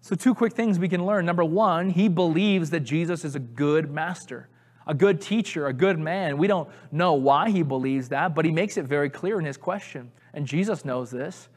So, 0.00 0.16
two 0.16 0.34
quick 0.34 0.52
things 0.52 0.78
we 0.78 0.88
can 0.88 1.06
learn. 1.06 1.24
Number 1.26 1.44
one, 1.44 1.90
he 1.90 2.08
believes 2.08 2.70
that 2.70 2.80
Jesus 2.80 3.24
is 3.24 3.36
a 3.36 3.40
good 3.40 3.90
master, 3.90 4.48
a 4.86 4.94
good 4.94 5.20
teacher, 5.20 5.66
a 5.66 5.72
good 5.72 5.98
man. 5.98 6.38
We 6.38 6.48
don't 6.48 6.68
know 6.90 7.14
why 7.14 7.50
he 7.50 7.62
believes 7.62 8.08
that, 8.08 8.34
but 8.34 8.44
he 8.44 8.50
makes 8.50 8.76
it 8.76 8.84
very 8.84 9.10
clear 9.10 9.38
in 9.38 9.44
his 9.44 9.56
question. 9.56 10.10
And 10.34 10.46
Jesus 10.46 10.84
knows 10.84 11.10
this. 11.10 11.48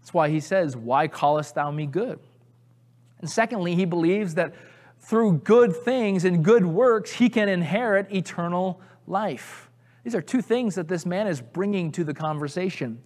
That's 0.00 0.14
why 0.14 0.28
he 0.28 0.40
says, 0.40 0.76
Why 0.76 1.06
callest 1.06 1.54
thou 1.54 1.70
me 1.70 1.86
good? 1.86 2.18
And 3.20 3.30
secondly, 3.30 3.74
he 3.74 3.84
believes 3.84 4.34
that 4.34 4.54
through 5.00 5.38
good 5.38 5.74
things 5.74 6.24
and 6.24 6.44
good 6.44 6.64
works, 6.64 7.12
he 7.12 7.28
can 7.28 7.48
inherit 7.48 8.12
eternal 8.12 8.80
life. 9.06 9.70
These 10.04 10.14
are 10.14 10.22
two 10.22 10.42
things 10.42 10.74
that 10.76 10.88
this 10.88 11.04
man 11.04 11.26
is 11.26 11.40
bringing 11.40 11.90
to 11.92 12.04
the 12.04 12.14
conversation. 12.14 13.02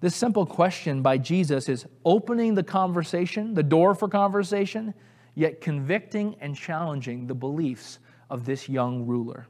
This 0.00 0.14
simple 0.14 0.46
question 0.46 1.02
by 1.02 1.18
Jesus 1.18 1.68
is 1.68 1.86
opening 2.04 2.54
the 2.54 2.62
conversation, 2.62 3.54
the 3.54 3.62
door 3.62 3.94
for 3.94 4.08
conversation, 4.08 4.94
yet 5.34 5.60
convicting 5.60 6.36
and 6.40 6.56
challenging 6.56 7.26
the 7.26 7.34
beliefs 7.34 7.98
of 8.30 8.44
this 8.44 8.68
young 8.68 9.06
ruler. 9.06 9.46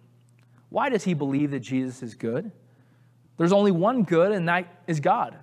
Why 0.71 0.89
does 0.89 1.05
he 1.05 1.15
believe 1.15 1.51
that 1.53 1.61
Jesus 1.61 2.03
is 2.03 2.15
good? 2.15 2.51
There's 3.37 3.53
only 3.53 3.71
one 3.71 4.03
good, 4.03 4.33
and 4.33 4.49
that 4.49 4.83
is 4.87 5.01
God. 5.01 5.37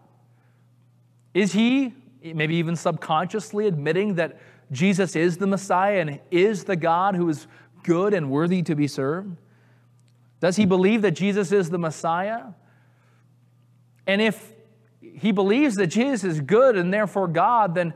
Is 1.33 1.53
he, 1.53 1.93
maybe 2.23 2.55
even 2.55 2.75
subconsciously, 2.75 3.67
admitting 3.67 4.15
that 4.15 4.39
Jesus 4.73 5.15
is 5.15 5.37
the 5.37 5.47
Messiah 5.47 5.99
and 5.99 6.19
is 6.31 6.63
the 6.65 6.75
God 6.75 7.15
who 7.15 7.29
is 7.29 7.47
good 7.83 8.13
and 8.13 8.29
worthy 8.29 8.61
to 8.63 8.75
be 8.75 8.87
served? 8.87 9.37
Does 10.39 10.55
he 10.55 10.65
believe 10.65 11.03
that 11.03 11.11
Jesus 11.11 11.51
is 11.51 11.69
the 11.69 11.77
Messiah? 11.77 12.43
And 14.05 14.21
if 14.21 14.53
he 15.01 15.31
believes 15.31 15.75
that 15.75 15.87
Jesus 15.87 16.23
is 16.23 16.41
good 16.41 16.75
and 16.75 16.93
therefore 16.93 17.27
God, 17.27 17.75
then 17.75 17.93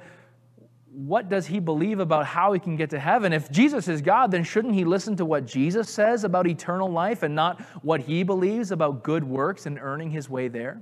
what 0.91 1.29
does 1.29 1.45
he 1.45 1.59
believe 1.59 1.99
about 1.99 2.25
how 2.25 2.53
he 2.53 2.59
can 2.59 2.75
get 2.75 2.89
to 2.91 2.99
heaven? 2.99 3.31
If 3.31 3.51
Jesus 3.51 3.87
is 3.87 4.01
God, 4.01 4.31
then 4.31 4.43
shouldn't 4.43 4.73
he 4.73 4.83
listen 4.83 5.15
to 5.17 5.25
what 5.25 5.45
Jesus 5.45 5.89
says 5.89 6.23
about 6.23 6.47
eternal 6.47 6.89
life 6.89 7.21
and 7.21 7.35
not 7.35 7.61
what 7.83 8.01
he 8.01 8.23
believes 8.23 8.71
about 8.71 9.03
good 9.03 9.23
works 9.23 9.65
and 9.65 9.77
earning 9.79 10.09
his 10.09 10.29
way 10.29 10.47
there? 10.47 10.81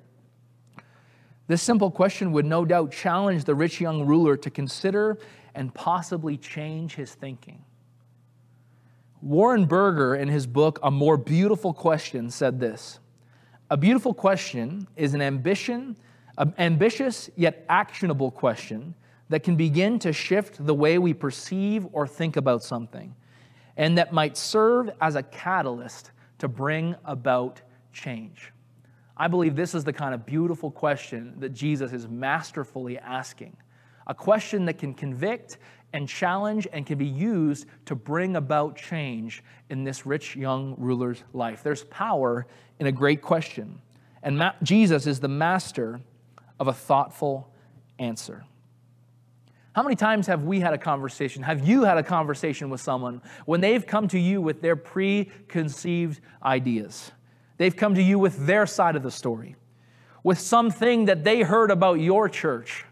This 1.48 1.62
simple 1.62 1.92
question 1.92 2.32
would 2.32 2.46
no 2.46 2.66
doubt 2.66 2.92
challenge 2.92 3.44
the 3.44 3.56
rich 3.56 3.82
young 3.82 4.06
ruler 4.06 4.38
to 4.38 4.50
consider 4.50 5.18
and 5.56 5.74
possibly 5.74 6.38
change 6.38 6.96
his 6.96 7.14
thinking. 7.14 7.64
Warren 9.22 9.66
Berger, 9.66 10.16
in 10.16 10.28
his 10.28 10.46
book, 10.46 10.80
A 10.84 10.92
More 10.92 11.18
Beautiful 11.18 11.74
Question, 11.74 12.30
said 12.30 12.60
this 12.60 13.00
A 13.72 13.78
beautiful 13.78 14.14
question 14.14 14.88
is 14.96 15.14
an 15.14 15.22
ambition, 15.22 15.98
an 16.38 16.54
ambitious 16.60 17.30
yet 17.36 17.66
actionable 17.70 18.30
question 18.30 18.94
that 19.30 19.42
can 19.42 19.56
begin 19.56 19.98
to 20.00 20.14
shift 20.14 20.64
the 20.64 20.74
way 20.74 21.00
we 21.00 21.14
perceive 21.14 21.88
or 21.92 22.06
think 22.06 22.38
about 22.38 22.64
something, 22.64 23.16
and 23.78 23.98
that 23.98 24.14
might 24.14 24.38
serve 24.38 24.92
as 25.02 25.16
a 25.16 25.24
catalyst 25.24 26.12
to 26.38 26.48
bring 26.48 26.96
about 27.06 27.62
change. 27.92 28.52
I 29.18 29.28
believe 29.28 29.56
this 29.56 29.74
is 29.74 29.84
the 29.84 29.94
kind 29.94 30.14
of 30.14 30.26
beautiful 30.26 30.70
question 30.70 31.34
that 31.40 31.50
Jesus 31.50 31.94
is 31.94 32.08
masterfully 32.08 33.00
asking. 33.00 33.56
A 34.08 34.14
question 34.14 34.66
that 34.66 34.78
can 34.78 34.94
convict 34.94 35.58
and 35.94 36.10
challenge 36.10 36.68
and 36.74 36.86
can 36.86 36.98
be 36.98 37.06
used 37.06 37.68
to 37.86 37.96
bring 37.96 38.36
about 38.36 38.76
change 38.76 39.44
in 39.70 39.84
this 39.84 40.06
rich 40.06 40.36
young 40.36 40.76
ruler's 40.78 41.24
life. 41.34 41.64
There's 41.64 41.86
power 41.86 42.48
in 42.80 42.88
a 42.88 42.92
great 42.92 43.22
question. 43.22 43.80
And 44.22 44.38
Ma- 44.38 44.54
Jesus 44.62 45.08
is 45.08 45.20
the 45.20 45.28
master 45.28 46.02
of 46.60 46.68
a 46.68 46.74
thoughtful 46.74 47.50
answer. 48.00 48.44
How 49.74 49.84
many 49.84 49.96
times 49.96 50.28
have 50.28 50.44
we 50.44 50.62
had 50.62 50.74
a 50.74 50.78
conversation? 50.78 51.44
Have 51.44 51.68
you 51.68 51.84
had 51.84 51.98
a 51.98 52.04
conversation 52.04 52.70
with 52.70 52.80
someone 52.82 53.22
when 53.46 53.60
they've 53.60 53.86
come 53.86 54.08
to 54.10 54.20
you 54.20 54.42
with 54.42 54.62
their 54.62 54.76
preconceived 54.76 56.22
ideas? 56.44 57.12
They've 57.58 57.76
come 57.76 57.96
to 57.96 58.02
you 58.02 58.18
with 58.18 58.46
their 58.46 58.66
side 58.66 58.96
of 58.96 59.04
the 59.04 59.12
story, 59.12 59.56
with 60.24 60.40
something 60.40 61.06
that 61.06 61.24
they 61.24 61.42
heard 61.42 61.72
about 61.72 62.00
your 62.00 62.30
church, 62.30 62.86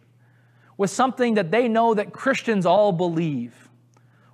with 0.78 0.90
something 0.90 1.36
that 1.36 1.52
they 1.52 1.68
know 1.68 1.94
that 1.94 2.14
Christians 2.14 2.66
all 2.66 2.92
believe, 2.92 3.70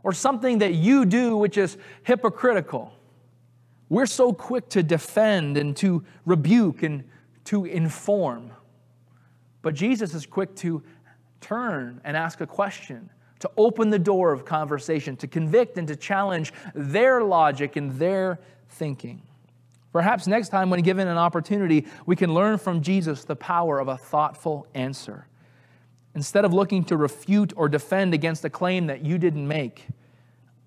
or 0.03 0.13
something 0.13 0.59
that 0.59 0.73
you 0.73 1.05
do 1.05 1.35
which 1.35 1.57
is 1.57 1.77
hypocritical. 2.03 2.93
We're 3.89 4.05
so 4.05 4.31
quick 4.31 4.69
to 4.69 4.83
defend 4.83 5.57
and 5.57 5.75
to 5.77 6.05
rebuke 6.25 6.83
and 6.83 7.03
to 7.45 7.65
inform. 7.65 8.51
But 9.61 9.73
Jesus 9.73 10.13
is 10.13 10.25
quick 10.25 10.55
to 10.57 10.83
turn 11.41 11.99
and 12.03 12.15
ask 12.15 12.39
a 12.41 12.47
question, 12.47 13.09
to 13.39 13.49
open 13.57 13.89
the 13.89 13.99
door 13.99 14.31
of 14.31 14.45
conversation, 14.45 15.15
to 15.17 15.27
convict 15.27 15.77
and 15.77 15.87
to 15.87 15.95
challenge 15.95 16.53
their 16.75 17.23
logic 17.23 17.75
and 17.75 17.91
their 17.93 18.39
thinking. 18.69 19.21
Perhaps 19.91 20.27
next 20.27 20.49
time, 20.49 20.69
when 20.69 20.81
given 20.81 21.07
an 21.07 21.17
opportunity, 21.17 21.87
we 22.05 22.15
can 22.15 22.33
learn 22.33 22.57
from 22.59 22.81
Jesus 22.81 23.23
the 23.23 23.35
power 23.35 23.79
of 23.79 23.87
a 23.87 23.97
thoughtful 23.97 24.67
answer. 24.75 25.25
Instead 26.15 26.45
of 26.45 26.53
looking 26.53 26.83
to 26.85 26.97
refute 26.97 27.53
or 27.55 27.69
defend 27.69 28.13
against 28.13 28.43
a 28.45 28.49
claim 28.49 28.87
that 28.87 29.05
you 29.05 29.17
didn't 29.17 29.47
make, 29.47 29.87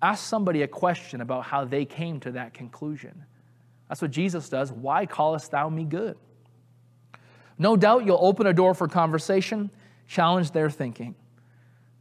ask 0.01 0.25
somebody 0.25 0.61
a 0.61 0.67
question 0.67 1.21
about 1.21 1.43
how 1.43 1.65
they 1.65 1.85
came 1.85 2.19
to 2.19 2.31
that 2.31 2.53
conclusion. 2.53 3.25
That's 3.89 4.01
what 4.01 4.11
Jesus 4.11 4.49
does. 4.49 4.71
Why 4.71 5.05
callest 5.05 5.51
thou 5.51 5.69
me 5.69 5.83
good? 5.83 6.17
No 7.57 7.75
doubt 7.77 8.05
you'll 8.05 8.25
open 8.25 8.47
a 8.47 8.53
door 8.53 8.73
for 8.73 8.87
conversation 8.87 9.69
challenge 10.07 10.51
their 10.51 10.69
thinking. 10.69 11.15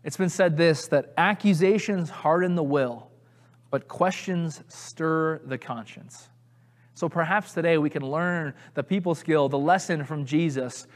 It's 0.05 0.17
been 0.17 0.29
said 0.29 0.57
this 0.57 0.89
that 0.89 1.13
accusations 1.17 2.11
harden 2.11 2.55
the 2.55 2.63
will, 2.63 3.11
but 3.71 3.89
questions 3.89 4.63
stir 4.69 5.41
the 5.45 5.59
conscience. 5.59 6.29
So 6.95 7.09
perhaps 7.09 7.53
today 7.53 7.79
we 7.79 7.91
can 7.91 8.03
learn 8.03 8.55
the 8.75 8.83
people 8.83 9.15
skill, 9.15 9.49
the 9.49 9.59
lesson 9.59 10.05
from 10.05 10.25
Jesus 10.25 10.87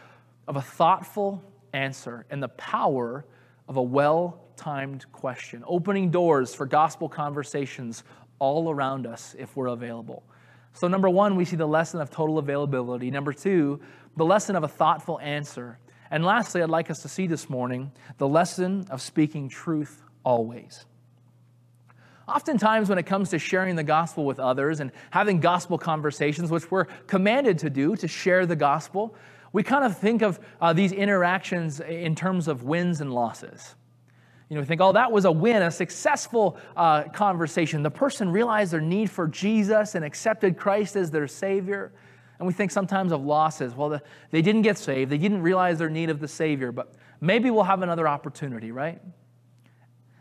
of 0.46 0.56
a 0.56 0.62
thoughtful 0.62 1.42
answer 1.76 2.26
and 2.30 2.42
the 2.42 2.48
power 2.48 3.24
of 3.68 3.76
a 3.76 3.82
well 3.82 4.40
timed 4.56 5.10
question, 5.12 5.62
opening 5.66 6.10
doors 6.10 6.54
for 6.54 6.66
gospel 6.66 7.08
conversations 7.08 8.02
all 8.38 8.70
around 8.70 9.06
us 9.06 9.36
if 9.38 9.54
we're 9.56 9.66
available. 9.66 10.22
So, 10.72 10.88
number 10.88 11.08
one, 11.08 11.36
we 11.36 11.44
see 11.44 11.56
the 11.56 11.66
lesson 11.66 12.00
of 12.00 12.10
total 12.10 12.38
availability. 12.38 13.10
Number 13.10 13.32
two, 13.32 13.80
the 14.16 14.24
lesson 14.24 14.56
of 14.56 14.64
a 14.64 14.68
thoughtful 14.68 15.20
answer. 15.20 15.78
And 16.10 16.24
lastly, 16.24 16.62
I'd 16.62 16.70
like 16.70 16.90
us 16.90 17.02
to 17.02 17.08
see 17.08 17.26
this 17.26 17.50
morning 17.50 17.92
the 18.18 18.28
lesson 18.28 18.86
of 18.90 19.00
speaking 19.00 19.48
truth 19.48 20.02
always. 20.24 20.84
Oftentimes, 22.28 22.88
when 22.88 22.98
it 22.98 23.06
comes 23.06 23.30
to 23.30 23.38
sharing 23.38 23.76
the 23.76 23.84
gospel 23.84 24.24
with 24.24 24.40
others 24.40 24.80
and 24.80 24.90
having 25.10 25.40
gospel 25.40 25.78
conversations, 25.78 26.50
which 26.50 26.70
we're 26.70 26.86
commanded 27.06 27.58
to 27.60 27.70
do, 27.70 27.94
to 27.96 28.08
share 28.08 28.46
the 28.46 28.56
gospel, 28.56 29.14
we 29.56 29.62
kind 29.62 29.84
of 29.86 29.96
think 29.96 30.20
of 30.20 30.38
uh, 30.60 30.74
these 30.74 30.92
interactions 30.92 31.80
in 31.80 32.14
terms 32.14 32.46
of 32.46 32.64
wins 32.64 33.00
and 33.00 33.10
losses. 33.10 33.74
You 34.50 34.54
know, 34.54 34.60
we 34.60 34.66
think, 34.66 34.82
oh, 34.82 34.92
that 34.92 35.10
was 35.10 35.24
a 35.24 35.32
win, 35.32 35.62
a 35.62 35.70
successful 35.70 36.58
uh, 36.76 37.04
conversation. 37.04 37.82
The 37.82 37.90
person 37.90 38.30
realized 38.30 38.74
their 38.74 38.82
need 38.82 39.10
for 39.10 39.26
Jesus 39.26 39.94
and 39.94 40.04
accepted 40.04 40.58
Christ 40.58 40.94
as 40.94 41.10
their 41.10 41.26
Savior. 41.26 41.94
And 42.38 42.46
we 42.46 42.52
think 42.52 42.70
sometimes 42.70 43.12
of 43.12 43.24
losses. 43.24 43.74
Well, 43.74 43.88
the, 43.88 44.02
they 44.30 44.42
didn't 44.42 44.60
get 44.60 44.76
saved, 44.76 45.10
they 45.10 45.16
didn't 45.16 45.40
realize 45.40 45.78
their 45.78 45.88
need 45.88 46.10
of 46.10 46.20
the 46.20 46.28
Savior, 46.28 46.70
but 46.70 46.92
maybe 47.22 47.50
we'll 47.50 47.62
have 47.62 47.80
another 47.80 48.06
opportunity, 48.06 48.72
right? 48.72 49.00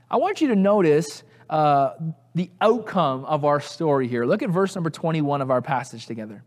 I 0.10 0.16
want 0.16 0.40
you 0.40 0.48
to 0.48 0.56
notice 0.56 1.24
uh, 1.50 1.96
the 2.36 2.52
outcome 2.62 3.26
of 3.26 3.44
our 3.44 3.60
story 3.60 4.08
here. 4.08 4.24
Look 4.24 4.44
at 4.44 4.50
verse 4.50 4.76
number 4.76 4.90
21 4.90 5.42
of 5.42 5.52
our 5.52 5.62
passage 5.62 6.06
together. 6.06 6.42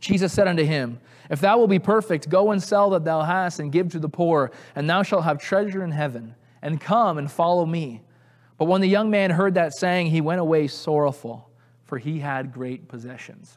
Jesus 0.00 0.32
said 0.32 0.48
unto 0.48 0.64
him, 0.64 1.00
If 1.30 1.40
thou 1.40 1.58
wilt 1.58 1.70
be 1.70 1.78
perfect, 1.78 2.28
go 2.28 2.52
and 2.52 2.62
sell 2.62 2.90
that 2.90 3.04
thou 3.04 3.22
hast 3.22 3.58
and 3.58 3.72
give 3.72 3.90
to 3.90 3.98
the 3.98 4.08
poor, 4.08 4.52
and 4.74 4.88
thou 4.88 5.02
shalt 5.02 5.24
have 5.24 5.38
treasure 5.38 5.82
in 5.82 5.90
heaven, 5.90 6.34
and 6.62 6.80
come 6.80 7.18
and 7.18 7.30
follow 7.30 7.66
me. 7.66 8.02
But 8.56 8.66
when 8.66 8.80
the 8.80 8.88
young 8.88 9.10
man 9.10 9.30
heard 9.30 9.54
that 9.54 9.74
saying, 9.74 10.08
he 10.08 10.20
went 10.20 10.40
away 10.40 10.66
sorrowful, 10.66 11.50
for 11.84 11.98
he 11.98 12.18
had 12.18 12.52
great 12.52 12.88
possessions. 12.88 13.56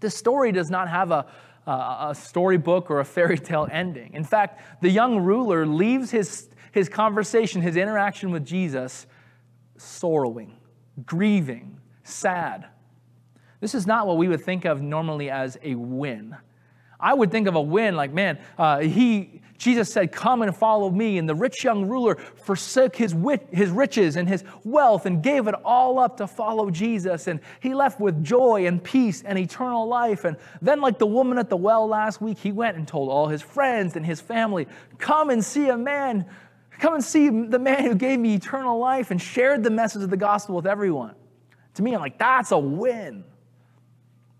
This 0.00 0.16
story 0.16 0.52
does 0.52 0.70
not 0.70 0.88
have 0.88 1.10
a, 1.10 1.26
a 1.66 2.14
storybook 2.18 2.90
or 2.90 3.00
a 3.00 3.04
fairy 3.04 3.38
tale 3.38 3.68
ending. 3.70 4.14
In 4.14 4.24
fact, 4.24 4.60
the 4.80 4.90
young 4.90 5.18
ruler 5.20 5.66
leaves 5.66 6.10
his, 6.10 6.48
his 6.72 6.88
conversation, 6.88 7.60
his 7.62 7.76
interaction 7.76 8.30
with 8.30 8.44
Jesus, 8.44 9.06
sorrowing, 9.76 10.56
grieving, 11.04 11.78
sad. 12.02 12.66
This 13.60 13.74
is 13.74 13.86
not 13.86 14.06
what 14.06 14.16
we 14.16 14.28
would 14.28 14.42
think 14.42 14.64
of 14.64 14.80
normally 14.80 15.30
as 15.30 15.58
a 15.62 15.74
win. 15.74 16.36
I 16.98 17.14
would 17.14 17.30
think 17.30 17.46
of 17.46 17.54
a 17.54 17.60
win 17.60 17.96
like, 17.96 18.12
man, 18.12 18.38
uh, 18.58 18.80
he, 18.80 19.40
Jesus 19.56 19.92
said, 19.92 20.12
Come 20.12 20.42
and 20.42 20.54
follow 20.54 20.90
me. 20.90 21.18
And 21.18 21.28
the 21.28 21.34
rich 21.34 21.64
young 21.64 21.86
ruler 21.86 22.16
forsook 22.16 22.96
his, 22.96 23.14
wit, 23.14 23.46
his 23.50 23.70
riches 23.70 24.16
and 24.16 24.28
his 24.28 24.44
wealth 24.64 25.06
and 25.06 25.22
gave 25.22 25.46
it 25.46 25.54
all 25.64 25.98
up 25.98 26.18
to 26.18 26.26
follow 26.26 26.70
Jesus. 26.70 27.26
And 27.26 27.40
he 27.60 27.74
left 27.74 28.00
with 28.00 28.22
joy 28.22 28.66
and 28.66 28.82
peace 28.82 29.22
and 29.22 29.38
eternal 29.38 29.86
life. 29.86 30.24
And 30.24 30.36
then, 30.60 30.80
like 30.80 30.98
the 30.98 31.06
woman 31.06 31.38
at 31.38 31.48
the 31.48 31.56
well 31.56 31.86
last 31.86 32.20
week, 32.20 32.38
he 32.38 32.52
went 32.52 32.76
and 32.76 32.86
told 32.86 33.10
all 33.10 33.28
his 33.28 33.42
friends 33.42 33.96
and 33.96 34.04
his 34.04 34.20
family, 34.20 34.66
Come 34.98 35.30
and 35.30 35.44
see 35.44 35.68
a 35.68 35.76
man. 35.76 36.26
Come 36.78 36.94
and 36.94 37.04
see 37.04 37.28
the 37.28 37.58
man 37.58 37.84
who 37.84 37.94
gave 37.94 38.18
me 38.18 38.34
eternal 38.34 38.78
life 38.78 39.10
and 39.10 39.20
shared 39.20 39.62
the 39.62 39.70
message 39.70 40.02
of 40.02 40.08
the 40.08 40.16
gospel 40.16 40.56
with 40.56 40.66
everyone. 40.66 41.14
To 41.74 41.82
me, 41.82 41.94
I'm 41.94 42.00
like, 42.00 42.18
that's 42.18 42.52
a 42.52 42.58
win. 42.58 43.24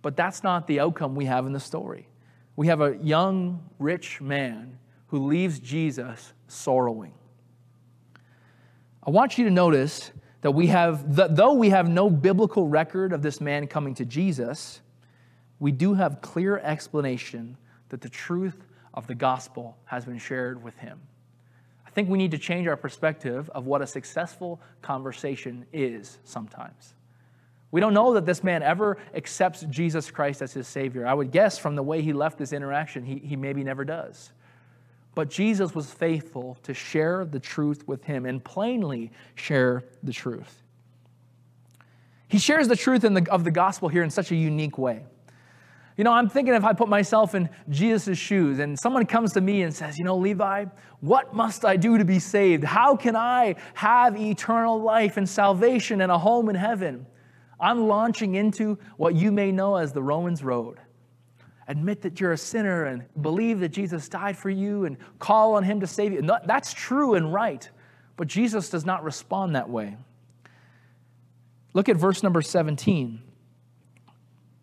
But 0.03 0.17
that's 0.17 0.43
not 0.43 0.67
the 0.67 0.81
outcome 0.81 1.15
we 1.15 1.27
have 1.27 1.47
in 1.47 1.53
the 1.53 1.61
story 1.61 2.07
we 2.61 2.67
have 2.67 2.83
a 2.83 2.95
young, 2.99 3.59
rich 3.79 4.21
man 4.21 4.79
who 5.07 5.27
leaves 5.27 5.59
Jesus 5.61 6.35
sorrowing. 6.47 7.15
I 9.03 9.09
want 9.09 9.39
you 9.39 9.45
to 9.45 9.51
notice 9.51 10.11
that 10.43 10.51
we 10.51 10.67
have, 10.67 11.17
that 11.17 11.37
though 11.37 11.55
we 11.55 11.71
have 11.71 11.89
no 11.89 12.11
biblical 12.11 12.69
record 12.69 13.15
of 13.15 13.23
this 13.23 13.41
man 13.41 13.67
coming 13.67 13.95
to 13.95 14.05
Jesus, 14.05 14.83
we 15.59 15.73
do 15.73 15.95
have 15.95 16.21
clear 16.21 16.59
explanation 16.59 17.57
that 17.89 18.03
the 18.03 18.11
truth 18.11 18.67
of 18.93 19.07
the 19.07 19.15
gospel 19.15 19.79
has 19.87 20.05
been 20.05 20.19
shared 20.19 20.63
with 20.63 20.77
him. 20.77 21.01
I 21.87 21.91
think 21.91 22.11
we 22.11 22.19
need 22.19 22.33
to 22.33 22.39
change 22.39 22.67
our 22.67 22.77
perspective 22.77 23.49
of 23.55 23.65
what 23.65 23.81
a 23.81 23.87
successful 23.87 24.61
conversation 24.83 25.65
is 25.73 26.19
sometimes. 26.25 26.93
We 27.73 27.81
don't 27.81 27.95
know 27.95 28.15
that 28.15 28.27
this 28.27 28.43
man 28.43 28.63
ever 28.63 28.99
accepts 29.15 29.63
Jesus 29.71 30.11
Christ 30.11 30.43
as 30.43 30.53
his 30.53 30.67
Savior. 30.67 31.07
I 31.07 31.15
would 31.15 31.31
guess 31.31 31.59
from 31.59 31.77
the 31.77 31.83
way 31.83 32.03
he 32.03 32.13
left 32.13 32.39
this 32.39 32.53
interaction, 32.53 33.05
he, 33.05 33.19
he 33.19 33.37
maybe 33.37 33.63
never 33.63 33.85
does. 33.85 34.33
But 35.15 35.31
Jesus 35.31 35.75
was 35.75 35.91
faithful 35.91 36.59
to 36.63 36.75
share 36.75 37.25
the 37.25 37.41
truth 37.41 37.87
with 37.87 38.05
him 38.05 38.27
and 38.27 38.43
plainly 38.43 39.11
share 39.35 39.85
the 40.03 40.13
truth. 40.13 40.63
He 42.29 42.39
shares 42.39 42.69
the 42.69 42.77
truth 42.77 43.03
the, 43.03 43.27
of 43.31 43.45
the 43.45 43.51
gospel 43.51 43.89
here 43.89 44.03
in 44.03 44.11
such 44.11 44.31
a 44.31 44.37
unique 44.37 44.79
way. 44.79 45.05
You 45.97 46.05
know, 46.05 46.13
I'm 46.13 46.29
thinking 46.29 46.55
if 46.55 46.65
I 46.65 46.73
put 46.73 46.89
myself 46.89 47.35
in 47.35 47.51
Jesus' 47.69 48.17
shoes 48.17 48.59
and 48.61 48.79
someone 48.79 49.05
comes 49.05 49.33
to 49.35 49.41
me 49.41 49.63
and 49.63 49.75
says, 49.75 49.99
You 49.99 50.05
know, 50.05 50.17
Levi, 50.17 50.67
what 51.01 51.35
must 51.35 51.65
I 51.65 51.77
do 51.77 51.99
to 51.99 52.05
be 52.05 52.19
saved? 52.19 52.65
How 52.65 52.97
can 52.97 53.17
I 53.17 53.57
have 53.75 54.17
eternal 54.17 54.81
life 54.81 55.17
and 55.17 55.29
salvation 55.29 56.01
and 56.01 56.11
a 56.11 56.19
home 56.19 56.49
in 56.49 56.55
heaven? 56.55 57.05
I'm 57.61 57.89
launching 57.89 58.35
into 58.35 58.79
what 58.97 59.15
you 59.15 59.31
may 59.31 59.53
know 59.53 59.77
as 59.77 59.93
the 59.93 60.03
Romans 60.03 60.43
Road. 60.43 60.79
Admit 61.69 62.03
that 62.03 62.21
you're 62.21 62.33
a 62.33 62.39
sinner 62.39 62.87
and 62.87 63.05
believe 63.21 63.61
that 63.61 63.69
Jesus 63.69 64.09
died 64.09 64.37
for 64.37 64.51
you 64.51 64.87
and 64.87 64.97
call 65.19 65.55
on 65.55 65.63
Him 65.63 65.81
to 65.81 65.87
save 65.87 66.13
you. 66.13 66.29
That's 66.45 66.73
true 66.73 67.15
and 67.15 67.33
right, 67.33 67.69
but 68.17 68.27
Jesus 68.27 68.71
does 68.71 68.85
not 68.85 69.05
respond 69.05 69.55
that 69.55 69.69
way. 69.69 69.97
Look 71.73 71.89
at 71.89 71.97
verse 71.97 72.23
number 72.23 72.43
17. 72.43 73.23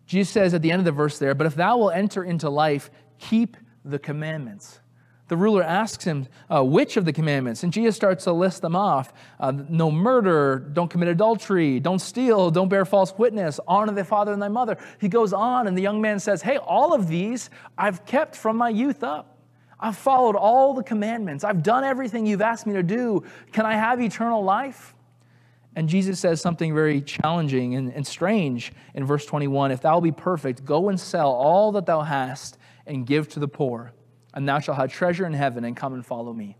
Jesus 0.06 0.32
says 0.32 0.54
at 0.54 0.62
the 0.62 0.70
end 0.70 0.80
of 0.80 0.84
the 0.84 0.92
verse 0.92 1.18
there, 1.18 1.34
But 1.34 1.46
if 1.46 1.54
thou 1.54 1.78
wilt 1.78 1.94
enter 1.94 2.24
into 2.24 2.50
life, 2.50 2.90
keep 3.18 3.56
the 3.84 3.98
commandments. 3.98 4.80
The 5.28 5.36
ruler 5.36 5.62
asks 5.62 6.04
him, 6.04 6.26
uh, 6.50 6.64
Which 6.64 6.96
of 6.96 7.04
the 7.04 7.12
commandments? 7.12 7.62
And 7.62 7.72
Jesus 7.72 7.94
starts 7.94 8.24
to 8.24 8.32
list 8.32 8.62
them 8.62 8.74
off 8.74 9.12
uh, 9.38 9.52
No 9.68 9.90
murder, 9.90 10.58
don't 10.58 10.90
commit 10.90 11.08
adultery, 11.08 11.80
don't 11.80 11.98
steal, 11.98 12.50
don't 12.50 12.68
bear 12.68 12.84
false 12.84 13.16
witness, 13.16 13.60
honor 13.68 13.92
thy 13.92 14.02
father 14.02 14.32
and 14.32 14.42
thy 14.42 14.48
mother. 14.48 14.78
He 15.00 15.08
goes 15.08 15.32
on, 15.32 15.66
and 15.66 15.76
the 15.76 15.82
young 15.82 16.00
man 16.00 16.18
says, 16.18 16.42
Hey, 16.42 16.56
all 16.56 16.94
of 16.94 17.08
these 17.08 17.50
I've 17.76 18.04
kept 18.06 18.34
from 18.34 18.56
my 18.56 18.70
youth 18.70 19.04
up. 19.04 19.36
I've 19.80 19.96
followed 19.96 20.34
all 20.34 20.74
the 20.74 20.82
commandments. 20.82 21.44
I've 21.44 21.62
done 21.62 21.84
everything 21.84 22.26
you've 22.26 22.42
asked 22.42 22.66
me 22.66 22.74
to 22.74 22.82
do. 22.82 23.22
Can 23.52 23.64
I 23.64 23.74
have 23.74 24.00
eternal 24.00 24.42
life? 24.42 24.94
And 25.76 25.88
Jesus 25.88 26.18
says 26.18 26.40
something 26.40 26.74
very 26.74 27.00
challenging 27.00 27.76
and, 27.76 27.92
and 27.92 28.04
strange 28.04 28.72
in 28.94 29.04
verse 29.04 29.24
21 29.26 29.70
If 29.70 29.82
thou 29.82 30.00
be 30.00 30.10
perfect, 30.10 30.64
go 30.64 30.88
and 30.88 30.98
sell 30.98 31.30
all 31.30 31.70
that 31.72 31.86
thou 31.86 32.00
hast 32.00 32.58
and 32.86 33.06
give 33.06 33.28
to 33.28 33.40
the 33.40 33.46
poor, 33.46 33.92
and 34.38 34.48
thou 34.48 34.60
shalt 34.60 34.78
have 34.78 34.92
treasure 34.92 35.26
in 35.26 35.32
heaven, 35.32 35.64
and 35.64 35.76
come 35.76 35.94
and 35.94 36.06
follow 36.06 36.32
me. 36.32 36.56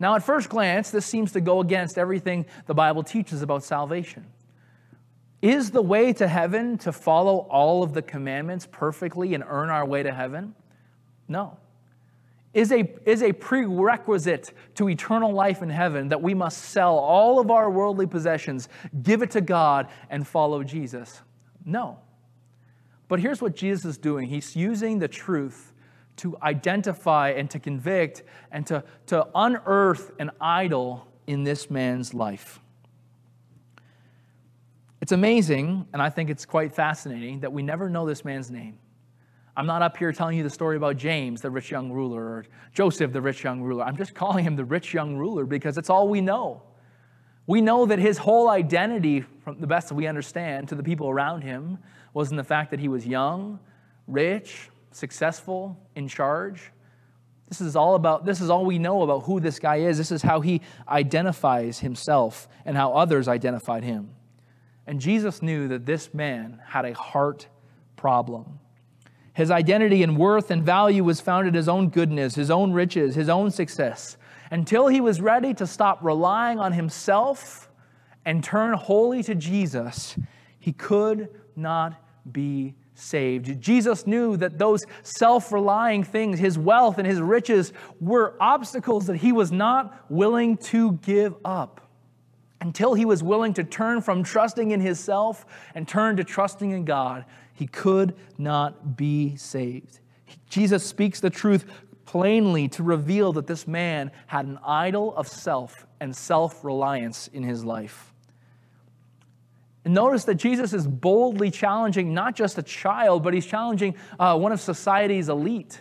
Now, 0.00 0.16
at 0.16 0.24
first 0.24 0.48
glance, 0.48 0.90
this 0.90 1.06
seems 1.06 1.30
to 1.32 1.40
go 1.40 1.60
against 1.60 1.96
everything 1.96 2.46
the 2.66 2.74
Bible 2.74 3.04
teaches 3.04 3.42
about 3.42 3.62
salvation. 3.62 4.26
Is 5.40 5.70
the 5.70 5.82
way 5.82 6.12
to 6.14 6.26
heaven 6.26 6.78
to 6.78 6.92
follow 6.92 7.38
all 7.50 7.82
of 7.82 7.94
the 7.94 8.02
commandments 8.02 8.66
perfectly 8.70 9.34
and 9.34 9.44
earn 9.46 9.70
our 9.70 9.86
way 9.86 10.02
to 10.02 10.12
heaven? 10.12 10.54
No 11.28 11.58
is 12.54 12.70
a, 12.70 12.92
is 13.06 13.22
a 13.22 13.32
prerequisite 13.32 14.52
to 14.74 14.88
eternal 14.88 15.32
life 15.32 15.62
in 15.62 15.70
heaven 15.70 16.08
that 16.08 16.20
we 16.20 16.34
must 16.34 16.58
sell 16.58 16.98
all 16.98 17.40
of 17.40 17.50
our 17.50 17.70
worldly 17.70 18.06
possessions, 18.06 18.68
give 19.02 19.22
it 19.22 19.30
to 19.30 19.40
God, 19.40 19.88
and 20.10 20.26
follow 20.26 20.62
Jesus. 20.62 21.22
No. 21.64 21.98
But 23.08 23.20
here's 23.20 23.40
what 23.40 23.56
Jesus 23.56 23.84
is 23.84 23.98
doing 23.98 24.28
He's 24.28 24.54
using 24.54 24.98
the 24.98 25.08
truth 25.08 25.71
to 26.22 26.36
identify 26.40 27.30
and 27.30 27.50
to 27.50 27.58
convict 27.58 28.22
and 28.52 28.64
to, 28.64 28.84
to 29.06 29.26
unearth 29.34 30.12
an 30.20 30.30
idol 30.40 31.04
in 31.26 31.42
this 31.42 31.68
man's 31.68 32.14
life. 32.14 32.60
It's 35.00 35.10
amazing, 35.10 35.88
and 35.92 36.00
I 36.00 36.10
think 36.10 36.30
it's 36.30 36.46
quite 36.46 36.72
fascinating, 36.72 37.40
that 37.40 37.52
we 37.52 37.64
never 37.64 37.90
know 37.90 38.06
this 38.06 38.24
man's 38.24 38.52
name. 38.52 38.78
I'm 39.56 39.66
not 39.66 39.82
up 39.82 39.96
here 39.96 40.12
telling 40.12 40.36
you 40.38 40.44
the 40.44 40.50
story 40.50 40.76
about 40.76 40.96
James, 40.96 41.40
the 41.40 41.50
rich 41.50 41.72
young 41.72 41.90
ruler, 41.90 42.22
or 42.22 42.46
Joseph, 42.72 43.12
the 43.12 43.20
rich 43.20 43.42
young 43.42 43.60
ruler. 43.60 43.82
I'm 43.82 43.96
just 43.96 44.14
calling 44.14 44.44
him 44.44 44.54
the 44.54 44.64
rich 44.64 44.94
young 44.94 45.16
ruler 45.16 45.44
because 45.44 45.76
it's 45.76 45.90
all 45.90 46.06
we 46.06 46.20
know. 46.20 46.62
We 47.48 47.60
know 47.60 47.84
that 47.86 47.98
his 47.98 48.16
whole 48.16 48.48
identity, 48.48 49.22
from 49.42 49.58
the 49.58 49.66
best 49.66 49.88
that 49.88 49.96
we 49.96 50.06
understand, 50.06 50.68
to 50.68 50.76
the 50.76 50.84
people 50.84 51.10
around 51.10 51.42
him 51.42 51.78
was 52.14 52.30
in 52.30 52.36
the 52.36 52.44
fact 52.44 52.70
that 52.70 52.78
he 52.78 52.86
was 52.86 53.04
young, 53.04 53.58
rich, 54.06 54.68
successful, 54.94 55.76
in 55.94 56.08
charge. 56.08 56.70
This 57.48 57.60
is 57.60 57.76
all 57.76 57.94
about 57.94 58.24
this 58.24 58.40
is 58.40 58.48
all 58.48 58.64
we 58.64 58.78
know 58.78 59.02
about 59.02 59.24
who 59.24 59.38
this 59.38 59.58
guy 59.58 59.76
is. 59.76 59.98
This 59.98 60.10
is 60.10 60.22
how 60.22 60.40
he 60.40 60.62
identifies 60.88 61.80
himself 61.80 62.48
and 62.64 62.76
how 62.76 62.94
others 62.94 63.28
identified 63.28 63.84
him. 63.84 64.10
And 64.86 65.00
Jesus 65.00 65.42
knew 65.42 65.68
that 65.68 65.86
this 65.86 66.12
man 66.14 66.60
had 66.66 66.84
a 66.84 66.94
heart 66.94 67.46
problem. 67.96 68.58
His 69.34 69.50
identity 69.50 70.02
and 70.02 70.16
worth 70.16 70.50
and 70.50 70.62
value 70.62 71.04
was 71.04 71.20
found 71.20 71.46
in 71.46 71.54
his 71.54 71.68
own 71.68 71.88
goodness, 71.88 72.34
his 72.34 72.50
own 72.50 72.72
riches, 72.72 73.14
his 73.14 73.28
own 73.28 73.50
success. 73.50 74.16
Until 74.50 74.88
he 74.88 75.00
was 75.00 75.20
ready 75.20 75.54
to 75.54 75.66
stop 75.66 75.98
relying 76.02 76.58
on 76.58 76.72
himself 76.72 77.70
and 78.24 78.44
turn 78.44 78.74
wholly 78.74 79.22
to 79.22 79.34
Jesus, 79.34 80.16
he 80.58 80.72
could 80.72 81.28
not 81.56 81.94
be 82.30 82.74
saved. 82.94 83.60
Jesus 83.60 84.06
knew 84.06 84.36
that 84.36 84.58
those 84.58 84.84
self 85.02 85.52
relying 85.52 86.04
things, 86.04 86.38
his 86.38 86.58
wealth 86.58 86.98
and 86.98 87.06
his 87.06 87.20
riches, 87.20 87.72
were 88.00 88.34
obstacles 88.40 89.06
that 89.06 89.16
he 89.16 89.32
was 89.32 89.50
not 89.52 90.04
willing 90.10 90.56
to 90.58 90.92
give 90.92 91.34
up 91.44 91.80
until 92.60 92.94
he 92.94 93.04
was 93.04 93.22
willing 93.22 93.52
to 93.54 93.64
turn 93.64 94.00
from 94.00 94.22
trusting 94.22 94.70
in 94.70 94.80
himself 94.80 95.46
and 95.74 95.88
turn 95.88 96.16
to 96.16 96.24
trusting 96.24 96.70
in 96.70 96.84
God 96.84 97.24
he 97.54 97.66
could 97.66 98.16
not 98.38 98.96
be 98.96 99.36
saved. 99.36 100.00
Jesus 100.48 100.84
speaks 100.84 101.20
the 101.20 101.30
truth 101.30 101.64
plainly 102.06 102.68
to 102.68 102.82
reveal 102.82 103.32
that 103.34 103.46
this 103.46 103.66
man 103.66 104.10
had 104.26 104.46
an 104.46 104.58
idol 104.66 105.14
of 105.16 105.28
self 105.28 105.86
and 106.00 106.14
self 106.14 106.64
reliance 106.64 107.28
in 107.28 107.42
his 107.42 107.64
life. 107.64 108.11
Notice 109.84 110.24
that 110.24 110.36
Jesus 110.36 110.72
is 110.72 110.86
boldly 110.86 111.50
challenging 111.50 112.14
not 112.14 112.36
just 112.36 112.56
a 112.56 112.62
child, 112.62 113.24
but 113.24 113.34
he's 113.34 113.46
challenging 113.46 113.96
uh, 114.18 114.38
one 114.38 114.52
of 114.52 114.60
society's 114.60 115.28
elite, 115.28 115.80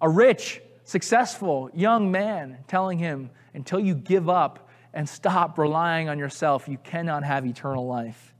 a 0.00 0.08
rich, 0.08 0.60
successful 0.84 1.70
young 1.72 2.10
man, 2.10 2.58
telling 2.68 2.98
him, 2.98 3.30
until 3.54 3.80
you 3.80 3.94
give 3.94 4.28
up 4.28 4.68
and 4.92 5.08
stop 5.08 5.58
relying 5.58 6.08
on 6.08 6.18
yourself, 6.18 6.68
you 6.68 6.76
cannot 6.78 7.24
have 7.24 7.46
eternal 7.46 7.86
life. 7.86 8.34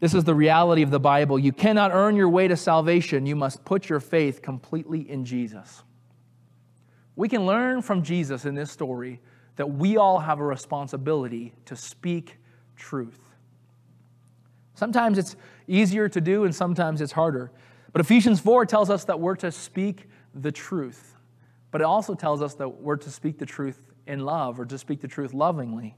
This 0.00 0.12
is 0.12 0.24
the 0.24 0.34
reality 0.34 0.82
of 0.82 0.90
the 0.90 1.00
Bible. 1.00 1.38
You 1.38 1.52
cannot 1.52 1.90
earn 1.92 2.16
your 2.16 2.28
way 2.28 2.48
to 2.48 2.56
salvation. 2.56 3.24
You 3.24 3.36
must 3.36 3.64
put 3.64 3.88
your 3.88 4.00
faith 4.00 4.42
completely 4.42 5.08
in 5.08 5.24
Jesus. 5.24 5.82
We 7.14 7.28
can 7.28 7.46
learn 7.46 7.80
from 7.80 8.02
Jesus 8.02 8.44
in 8.44 8.54
this 8.54 8.70
story 8.70 9.20
that 9.56 9.70
we 9.70 9.96
all 9.96 10.18
have 10.18 10.38
a 10.38 10.44
responsibility 10.44 11.54
to 11.64 11.74
speak 11.74 12.36
truth. 12.76 13.18
Sometimes 14.76 15.16
it's 15.16 15.36
easier 15.66 16.08
to 16.08 16.20
do 16.20 16.44
and 16.44 16.54
sometimes 16.54 17.00
it's 17.00 17.12
harder. 17.12 17.50
But 17.92 18.00
Ephesians 18.00 18.40
4 18.40 18.66
tells 18.66 18.90
us 18.90 19.04
that 19.04 19.18
we're 19.18 19.36
to 19.36 19.50
speak 19.50 20.08
the 20.34 20.52
truth. 20.52 21.16
But 21.70 21.80
it 21.80 21.84
also 21.84 22.14
tells 22.14 22.42
us 22.42 22.54
that 22.54 22.68
we're 22.68 22.98
to 22.98 23.10
speak 23.10 23.38
the 23.38 23.46
truth 23.46 23.80
in 24.06 24.20
love 24.20 24.60
or 24.60 24.66
to 24.66 24.76
speak 24.76 25.00
the 25.00 25.08
truth 25.08 25.32
lovingly. 25.32 25.96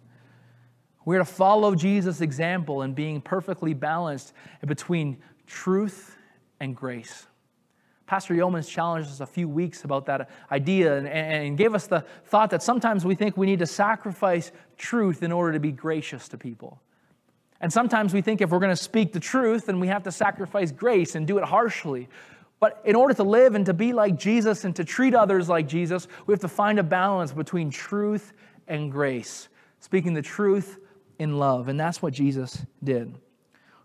We're 1.04 1.18
to 1.18 1.24
follow 1.24 1.74
Jesus' 1.74 2.20
example 2.20 2.82
in 2.82 2.94
being 2.94 3.20
perfectly 3.20 3.74
balanced 3.74 4.32
between 4.64 5.18
truth 5.46 6.16
and 6.60 6.76
grace. 6.76 7.26
Pastor 8.06 8.32
Yeomans 8.32 8.68
challenged 8.68 9.10
us 9.10 9.20
a 9.20 9.26
few 9.26 9.48
weeks 9.48 9.82
about 9.82 10.06
that 10.06 10.30
idea 10.52 10.98
and, 10.98 11.08
and, 11.08 11.58
gave 11.58 11.74
us 11.74 11.88
the 11.88 12.04
thought 12.26 12.50
that 12.50 12.62
sometimes 12.62 13.04
we 13.04 13.14
think 13.14 13.36
we 13.36 13.46
need 13.46 13.58
to 13.58 13.66
sacrifice 13.66 14.52
truth 14.76 15.22
in 15.22 15.32
order 15.32 15.52
to 15.52 15.60
be 15.60 15.72
gracious 15.72 16.28
to 16.28 16.38
people. 16.38 16.80
And 17.60 17.72
sometimes 17.72 18.14
we 18.14 18.20
think 18.20 18.40
if 18.40 18.50
we're 18.50 18.60
going 18.60 18.70
to 18.70 18.76
speak 18.76 19.12
the 19.12 19.20
truth, 19.20 19.66
then 19.66 19.80
we 19.80 19.88
have 19.88 20.04
to 20.04 20.12
sacrifice 20.12 20.70
grace 20.70 21.14
and 21.14 21.26
do 21.26 21.38
it 21.38 21.44
harshly. 21.44 22.08
But 22.60 22.80
in 22.84 22.96
order 22.96 23.14
to 23.14 23.22
live 23.22 23.54
and 23.54 23.66
to 23.66 23.74
be 23.74 23.92
like 23.92 24.18
Jesus 24.18 24.64
and 24.64 24.74
to 24.76 24.84
treat 24.84 25.14
others 25.14 25.48
like 25.48 25.68
Jesus, 25.68 26.08
we 26.26 26.32
have 26.32 26.40
to 26.40 26.48
find 26.48 26.78
a 26.78 26.82
balance 26.82 27.32
between 27.32 27.70
truth 27.70 28.32
and 28.66 28.90
grace. 28.90 29.48
Speaking 29.80 30.14
the 30.14 30.22
truth 30.22 30.78
in 31.18 31.38
love. 31.38 31.68
And 31.68 31.78
that's 31.78 32.02
what 32.02 32.12
Jesus 32.12 32.64
did. 32.82 33.14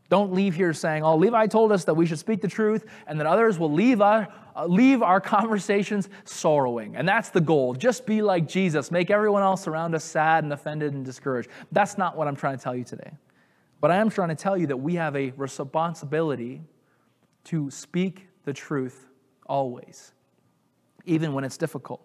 Don't 0.10 0.34
leave 0.34 0.54
here 0.54 0.74
saying, 0.74 1.04
oh, 1.04 1.16
Levi 1.16 1.48
told 1.48 1.72
us 1.72 1.86
that 1.86 1.96
we 1.96 2.06
should 2.06 2.20
speak 2.20 2.42
the 2.42 2.48
truth 2.48 2.86
and 3.08 3.20
that 3.20 3.26
others 3.26 3.58
will 3.58 3.72
leave 3.72 4.02
our, 4.02 4.28
uh, 4.56 4.66
leave 4.66 5.02
our 5.02 5.20
conversations 5.38 6.10
sorrowing. 6.26 6.96
And 6.96 7.08
that's 7.08 7.30
the 7.30 7.42
goal. 7.42 7.74
Just 7.74 8.06
be 8.06 8.22
like 8.22 8.48
Jesus. 8.48 8.92
Make 8.92 9.10
everyone 9.10 9.42
else 9.42 9.68
around 9.68 9.96
us 9.96 10.04
sad 10.04 10.44
and 10.44 10.54
offended 10.54 10.94
and 10.94 11.04
discouraged. 11.04 11.50
That's 11.72 11.98
not 11.98 12.16
what 12.16 12.28
I'm 12.28 12.36
trying 12.36 12.58
to 12.58 12.64
tell 12.64 12.76
you 12.76 12.84
today. 12.84 13.12
But 13.84 13.92
I 13.92 13.98
am 13.98 14.10
trying 14.10 14.30
to 14.30 14.36
tell 14.36 14.58
you 14.58 14.68
that 14.68 14.78
we 14.78 14.96
have 14.96 15.14
a 15.14 15.32
responsibility 15.32 16.62
to 17.44 17.70
speak 17.70 18.30
the 18.46 18.54
truth 18.54 19.10
always, 19.46 20.14
even 21.04 21.34
when 21.34 21.44
it's 21.44 21.58
difficult. 21.58 22.00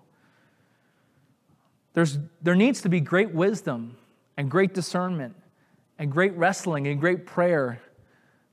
There's, 1.94 2.18
there 2.42 2.56
needs 2.56 2.80
to 2.80 2.88
be 2.88 2.98
great 2.98 3.32
wisdom 3.32 3.96
and 4.36 4.50
great 4.50 4.74
discernment 4.74 5.36
and 6.00 6.10
great 6.10 6.32
wrestling 6.32 6.88
and 6.88 6.98
great 6.98 7.26
prayer 7.26 7.80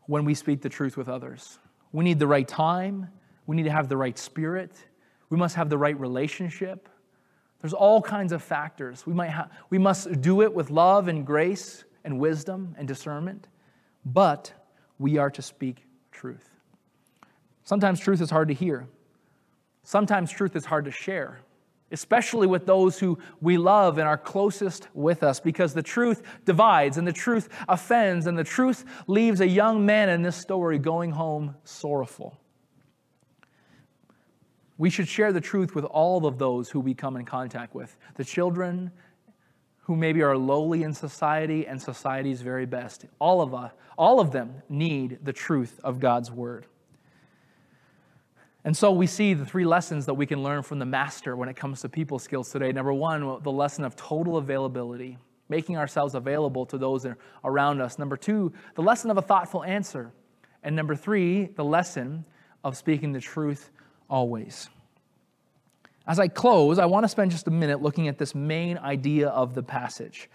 when 0.06 0.24
we 0.24 0.36
speak 0.36 0.62
the 0.62 0.70
truth 0.70 0.96
with 0.96 1.10
others. 1.10 1.58
We 1.94 2.04
need 2.04 2.20
the 2.20 2.28
right 2.28 2.48
time. 2.48 3.10
We 3.48 3.56
need 3.56 3.64
to 3.64 3.72
have 3.72 3.90
the 3.90 3.98
right 3.98 4.20
spirit. 4.20 4.72
We 5.32 5.38
must 5.38 5.56
have 5.56 5.72
the 5.72 5.80
right 5.80 6.00
relationship. 6.00 6.88
There's 7.60 7.74
all 7.74 8.04
kinds 8.04 8.34
of 8.34 8.44
factors. 8.44 9.08
We, 9.08 9.16
might 9.16 9.32
ha- 9.32 9.50
we 9.72 9.80
must 9.80 10.22
do 10.22 10.44
it 10.44 10.54
with 10.54 10.70
love 10.70 11.08
and 11.08 11.26
grace 11.26 11.86
and 12.06 12.20
wisdom 12.20 12.74
and 12.78 12.88
discernment, 12.88 13.48
but 14.06 14.54
we 15.00 15.18
are 15.18 15.30
to 15.32 15.41
speak 15.41 15.84
truth. 16.12 16.50
Sometimes 17.65 18.00
truth 18.00 18.22
is 18.22 18.30
hard 18.30 18.48
to 18.48 18.54
hear. 18.54 18.88
Sometimes 19.84 20.32
truth 20.32 20.56
is 20.56 20.65
hard 20.65 20.86
to 20.86 20.91
share, 20.91 21.41
especially 21.91 22.48
with 22.48 22.65
those 22.65 23.00
who 23.00 23.18
we 23.41 23.58
love 23.58 23.98
and 23.98 24.08
are 24.08 24.18
closest 24.18 24.88
with 24.94 25.24
us, 25.24 25.39
because 25.39 25.74
the 25.74 25.84
truth 25.84 26.22
divides 26.46 26.98
and 26.98 27.08
the 27.08 27.13
truth 27.13 27.50
offends, 27.68 28.28
and 28.28 28.38
the 28.38 28.44
truth 28.44 28.86
leaves 29.08 29.41
a 29.41 29.48
young 29.48 29.86
man 29.86 30.08
in 30.10 30.22
this 30.22 30.36
story 30.36 30.78
going 30.78 31.12
home 31.12 31.56
sorrowful. 31.63 32.38
We 34.78 34.89
should 34.89 35.08
share 35.08 35.34
the 35.34 35.41
truth 35.41 35.74
with 35.74 35.86
all 35.86 36.26
of 36.26 36.38
those 36.38 36.70
who 36.70 36.80
we 36.80 36.94
come 36.94 37.15
in 37.15 37.26
contact 37.26 37.74
with 37.74 37.98
the 38.15 38.26
children 38.26 38.91
who 39.86 39.95
maybe 39.95 40.21
are 40.24 40.36
lowly 40.36 40.84
in 40.84 40.93
society 40.93 41.67
and 41.67 41.80
society's 41.82 42.41
very 42.41 42.65
best. 42.65 43.06
All 43.19 43.41
of 43.41 43.54
us, 43.54 43.71
all 43.98 44.19
of 44.19 44.32
them 44.32 44.62
need 44.67 45.19
the 45.24 45.34
truth 45.34 45.80
of 45.84 46.00
God's 46.00 46.32
word. 46.32 46.65
And 48.63 48.76
so 48.76 48.91
we 48.91 49.06
see 49.06 49.36
the 49.36 49.45
three 49.45 49.63
lessons 49.63 50.08
that 50.08 50.15
we 50.15 50.26
can 50.26 50.41
learn 50.41 50.63
from 50.63 50.80
the 50.80 50.88
master 50.88 51.36
when 51.36 51.50
it 51.50 51.56
comes 51.56 51.82
to 51.82 51.89
people 51.89 52.17
skills 52.17 52.52
today. 52.52 52.71
Number 52.71 52.93
one, 52.93 53.43
the 53.43 53.52
lesson 53.52 53.86
of 53.86 53.95
total 53.95 54.38
availability, 54.38 55.19
making 55.50 55.78
ourselves 55.78 56.15
available 56.15 56.65
to 56.65 56.80
those 56.80 57.06
around 57.43 57.80
us. 57.80 58.00
Number 58.00 58.17
two, 58.17 58.52
the 58.74 58.82
lesson 58.82 59.12
of 59.12 59.17
a 59.19 59.21
thoughtful 59.21 59.63
answer. 59.63 60.12
And 60.63 60.76
number 60.76 60.95
three, 60.95 61.45
the 61.45 61.63
lesson 61.63 62.26
of 62.63 62.76
speaking 62.76 63.12
the 63.12 63.21
truth 63.21 63.69
always. 64.10 64.67
As 66.08 66.20
I 66.20 66.28
close, 66.28 66.78
I 66.78 66.86
want 66.86 67.04
to 67.04 67.08
spend 67.08 67.32
just 67.32 67.48
a 67.48 67.52
minute 67.52 67.82
looking 67.82 68.08
at 68.08 68.18
this 68.18 68.36
main 68.36 68.78
idea 68.78 69.30
of 69.30 69.54
the 69.54 69.63
passage 69.63 70.30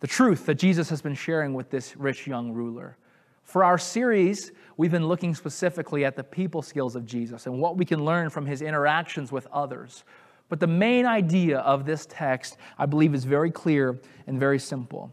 the 0.00 0.06
truth 0.06 0.44
that 0.46 0.56
Jesus 0.56 0.90
has 0.90 1.00
been 1.00 1.14
sharing 1.14 1.54
with 1.54 1.70
this 1.70 1.96
rich 1.96 2.26
young 2.26 2.52
ruler. 2.52 2.98
For 3.44 3.64
our 3.64 3.78
series, 3.78 4.52
we've 4.76 4.90
been 4.90 5.06
looking 5.06 5.34
specifically 5.34 6.04
at 6.04 6.16
the 6.16 6.24
people 6.24 6.62
skills 6.62 6.96
of 6.96 7.06
Jesus 7.06 7.46
and 7.46 7.58
what 7.58 7.76
we 7.76 7.84
can 7.84 8.04
learn 8.04 8.28
from 8.28 8.44
his 8.44 8.60
interactions 8.60 9.32
with 9.32 9.46
others. 9.52 10.04
But 10.48 10.60
the 10.60 10.66
main 10.66 11.06
idea 11.06 11.60
of 11.60 11.86
this 11.86 12.06
text, 12.10 12.56
I 12.78 12.86
believe, 12.86 13.14
is 13.14 13.24
very 13.24 13.50
clear 13.50 13.98
and 14.26 14.38
very 14.38 14.58
simple. 14.58 15.10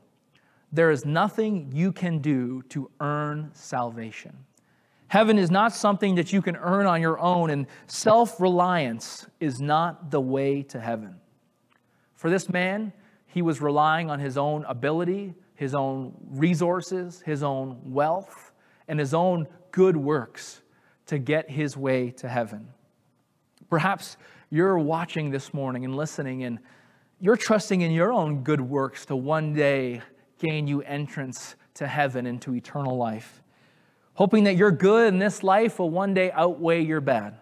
There 0.71 0.91
is 0.91 1.05
nothing 1.05 1.71
you 1.73 1.91
can 1.91 2.19
do 2.19 2.63
to 2.69 2.89
earn 2.99 3.51
salvation. 3.53 4.35
Heaven 5.13 5.37
is 5.37 5.51
not 5.51 5.75
something 5.75 6.15
that 6.15 6.33
you 6.33 6.41
can 6.41 6.55
earn 6.55 6.87
on 6.87 6.99
your 6.99 7.19
own, 7.19 7.51
and 7.51 7.67
self 7.85 8.41
reliance 8.41 9.27
is 9.39 9.61
not 9.61 10.09
the 10.09 10.19
way 10.19 10.63
to 10.63 10.79
heaven. 10.79 11.17
For 12.15 12.31
this 12.31 12.49
man, 12.49 12.91
he 13.27 13.43
was 13.43 13.61
relying 13.61 14.09
on 14.09 14.19
his 14.19 14.39
own 14.39 14.65
ability, 14.65 15.35
his 15.53 15.75
own 15.75 16.15
resources, 16.31 17.21
his 17.21 17.43
own 17.43 17.79
wealth, 17.83 18.53
and 18.87 18.99
his 18.99 19.13
own 19.13 19.45
good 19.69 19.95
works 19.95 20.63
to 21.05 21.19
get 21.19 21.47
his 21.47 21.77
way 21.77 22.09
to 22.09 22.27
heaven. 22.27 22.69
Perhaps 23.69 24.17
you're 24.49 24.79
watching 24.79 25.29
this 25.29 25.53
morning 25.53 25.85
and 25.85 25.95
listening, 25.95 26.43
and 26.43 26.57
you're 27.19 27.37
trusting 27.37 27.81
in 27.81 27.91
your 27.91 28.11
own 28.11 28.41
good 28.41 28.61
works 28.61 29.05
to 29.05 29.15
one 29.15 29.53
day 29.53 30.01
gain 30.39 30.65
you 30.65 30.81
entrance 30.81 31.55
to 31.75 31.85
heaven 31.85 32.25
into 32.25 32.55
eternal 32.55 32.97
life 32.97 33.42
hoping 34.15 34.43
that 34.45 34.55
your 34.55 34.71
good 34.71 35.13
in 35.13 35.19
this 35.19 35.43
life 35.43 35.79
will 35.79 35.89
one 35.89 36.13
day 36.13 36.31
outweigh 36.31 36.81
your 36.81 37.01
bad, 37.01 37.35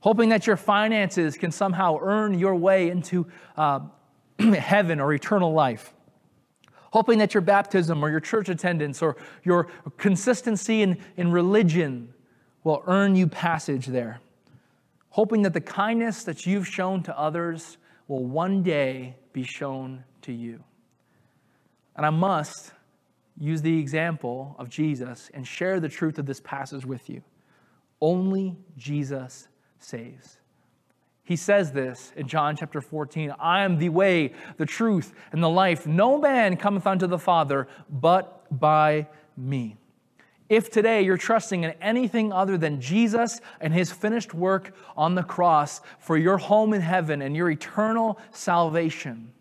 hoping 0.00 0.28
that 0.28 0.46
your 0.46 0.56
finances 0.56 1.36
can 1.36 1.50
somehow 1.50 1.98
earn 2.00 2.38
your 2.38 2.54
way 2.54 2.88
into 2.90 3.26
uh, 3.56 3.80
heaven 4.38 5.00
or 5.00 5.12
eternal 5.12 5.52
life, 5.52 5.92
hoping 6.92 7.18
that 7.18 7.34
your 7.34 7.40
baptism 7.40 8.02
or 8.04 8.10
your 8.10 8.20
church 8.20 8.48
attendance 8.48 9.02
or 9.02 9.16
your 9.42 9.64
consistency 9.96 10.82
in, 10.82 10.98
in 11.16 11.30
religion 11.30 12.12
will 12.62 12.82
earn 12.86 13.14
you 13.16 13.26
passage 13.26 13.86
there, 13.86 14.20
hoping 15.10 15.42
that 15.42 15.52
the 15.52 15.60
kindness 15.60 16.24
that 16.24 16.46
you've 16.46 16.66
shown 16.66 17.02
to 17.02 17.18
others 17.18 17.78
will 18.08 18.24
one 18.24 18.62
day 18.62 19.16
be 19.32 19.42
shown 19.42 20.04
to 20.22 20.32
you. 20.32 20.62
And 21.96 22.04
I 22.04 22.10
must 22.10 22.72
use 23.38 23.62
the 23.62 23.78
example 23.78 24.56
of 24.58 24.68
Jesus 24.68 25.30
and 25.34 25.46
share 25.46 25.80
the 25.80 25.88
truth 25.88 26.18
of 26.18 26.26
this 26.26 26.40
passage 26.40 26.84
with 26.84 27.08
you. 27.08 27.22
Only 28.00 28.56
Jesus 28.76 29.48
saves. 29.78 30.38
He 31.24 31.36
says 31.36 31.72
this 31.72 32.12
in 32.16 32.28
John 32.28 32.56
chapter 32.56 32.80
14 32.80 33.34
I 33.40 33.62
am 33.62 33.78
the 33.78 33.88
way, 33.88 34.32
the 34.58 34.66
truth, 34.66 35.12
and 35.32 35.42
the 35.42 35.50
life. 35.50 35.86
No 35.86 36.18
man 36.18 36.56
cometh 36.56 36.86
unto 36.86 37.06
the 37.06 37.18
Father 37.18 37.68
but 37.90 38.46
by 38.58 39.08
me. 39.36 39.76
If 40.48 40.70
today 40.70 41.02
you're 41.02 41.16
trusting 41.16 41.64
in 41.64 41.72
anything 41.80 42.32
other 42.32 42.56
than 42.56 42.80
Jesus 42.80 43.40
and 43.60 43.74
his 43.74 43.90
finished 43.90 44.32
work 44.32 44.76
on 44.96 45.16
the 45.16 45.24
cross 45.24 45.80
for 45.98 46.16
your 46.16 46.38
home 46.38 46.72
in 46.72 46.80
heaven 46.80 47.20
and 47.20 47.34
your 47.34 47.50
eternal 47.50 48.20
salvation, 48.30 49.32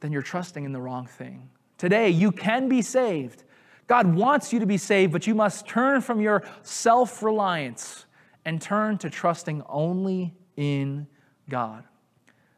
then 0.00 0.10
you're 0.10 0.22
trusting 0.22 0.64
in 0.64 0.72
the 0.72 0.80
wrong 0.80 1.06
thing. 1.06 1.48
Today, 1.78 2.08
you 2.10 2.32
can 2.32 2.68
be 2.68 2.82
saved. 2.82 3.44
God 3.86 4.14
wants 4.14 4.52
you 4.52 4.60
to 4.60 4.66
be 4.66 4.78
saved, 4.78 5.12
but 5.12 5.26
you 5.26 5.34
must 5.34 5.66
turn 5.66 6.00
from 6.00 6.20
your 6.20 6.42
self 6.62 7.22
reliance 7.22 8.06
and 8.44 8.60
turn 8.60 8.98
to 8.98 9.10
trusting 9.10 9.62
only 9.68 10.34
in 10.56 11.06
God. 11.48 11.84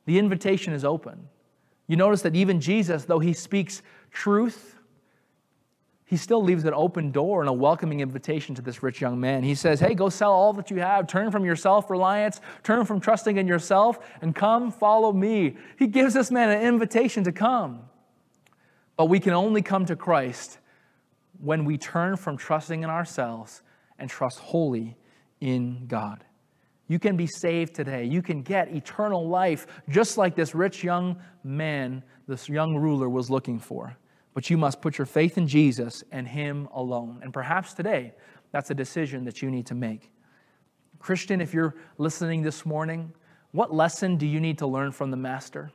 The 0.07 0.19
invitation 0.19 0.73
is 0.73 0.85
open. 0.85 1.29
You 1.87 1.97
notice 1.97 2.23
that 2.23 2.37
even 2.37 2.61
Jesus, 2.61 3.05
though 3.05 3.19
he 3.19 3.33
speaks 3.33 3.83
truth, 4.11 4.79
he 6.05 6.17
still 6.17 6.43
leaves 6.43 6.65
an 6.65 6.73
open 6.73 7.11
door 7.11 7.41
and 7.41 7.51
a 7.51 7.53
welcoming 7.53 8.01
invitation 8.01 8.55
to 8.55 8.63
this 8.63 8.83
rich 8.83 9.01
young 9.01 9.21
man. 9.21 9.43
He 9.43 9.55
says, 9.55 9.81
Hey, 9.81 9.95
go 9.95 10.09
sell 10.09 10.33
all 10.33 10.55
that 10.55 10.71
you 10.71 10.79
have, 10.79 11.07
turn 11.07 11.31
from 11.31 11.45
your 11.45 11.57
self 11.57 11.91
reliance, 11.91 12.41
turn 12.63 12.87
from 12.87 13.01
trusting 13.01 13.37
in 13.37 13.47
yourself, 13.47 13.99
and 14.23 14.35
come 14.35 14.71
follow 14.71 15.13
me. 15.13 15.57
He 15.79 15.87
gives 15.87 16.15
this 16.15 16.31
man 16.31 16.49
an 16.49 16.63
invitation 16.63 17.25
to 17.25 17.33
come. 17.33 17.88
But 18.99 19.07
we 19.07 19.21
can 19.21 19.33
only 19.33 19.63
come 19.63 19.87
to 19.87 19.95
Christ 19.95 20.59
when 21.41 21.65
we 21.65 21.79
turn 21.79 22.17
from 22.17 22.37
trusting 22.37 22.83
in 22.83 22.91
ourselves 22.91 23.63
and 23.97 24.11
trust 24.11 24.41
wholly 24.41 24.97
in 25.41 25.87
God. 25.87 26.25
You 26.89 26.99
can 26.99 27.17
be 27.17 27.29
saved 27.29 27.75
today. 27.75 28.05
You 28.05 28.23
can 28.23 28.43
get 28.43 28.75
eternal 28.75 29.29
life 29.29 29.69
just 29.89 30.19
like 30.19 30.35
this 30.35 30.53
rich 30.53 30.83
young 30.83 31.23
man, 31.45 32.03
this 32.27 32.49
young 32.49 32.75
ruler 32.75 33.09
was 33.09 33.31
looking 33.31 33.61
for. 33.61 33.97
But 34.35 34.51
you 34.51 34.59
must 34.59 34.83
put 34.83 34.99
your 34.99 35.07
faith 35.07 35.39
in 35.39 35.47
Jesus 35.47 36.03
and 36.11 36.27
Him 36.27 36.69
alone. 36.75 37.21
And 37.23 37.33
perhaps 37.33 37.75
today, 37.75 38.15
that's 38.51 38.71
a 38.73 38.75
decision 38.75 39.25
that 39.27 39.41
you 39.43 39.51
need 39.51 39.67
to 39.67 39.77
make. 39.77 40.11
Christian, 40.99 41.41
if 41.41 41.55
you're 41.55 41.77
listening 41.99 42.43
this 42.43 42.67
morning, 42.67 43.13
what 43.53 43.73
lesson 43.73 44.17
do 44.17 44.27
you 44.27 44.41
need 44.41 44.59
to 44.59 44.67
learn 44.67 44.91
from 44.91 45.13
the 45.13 45.17
Master? 45.17 45.71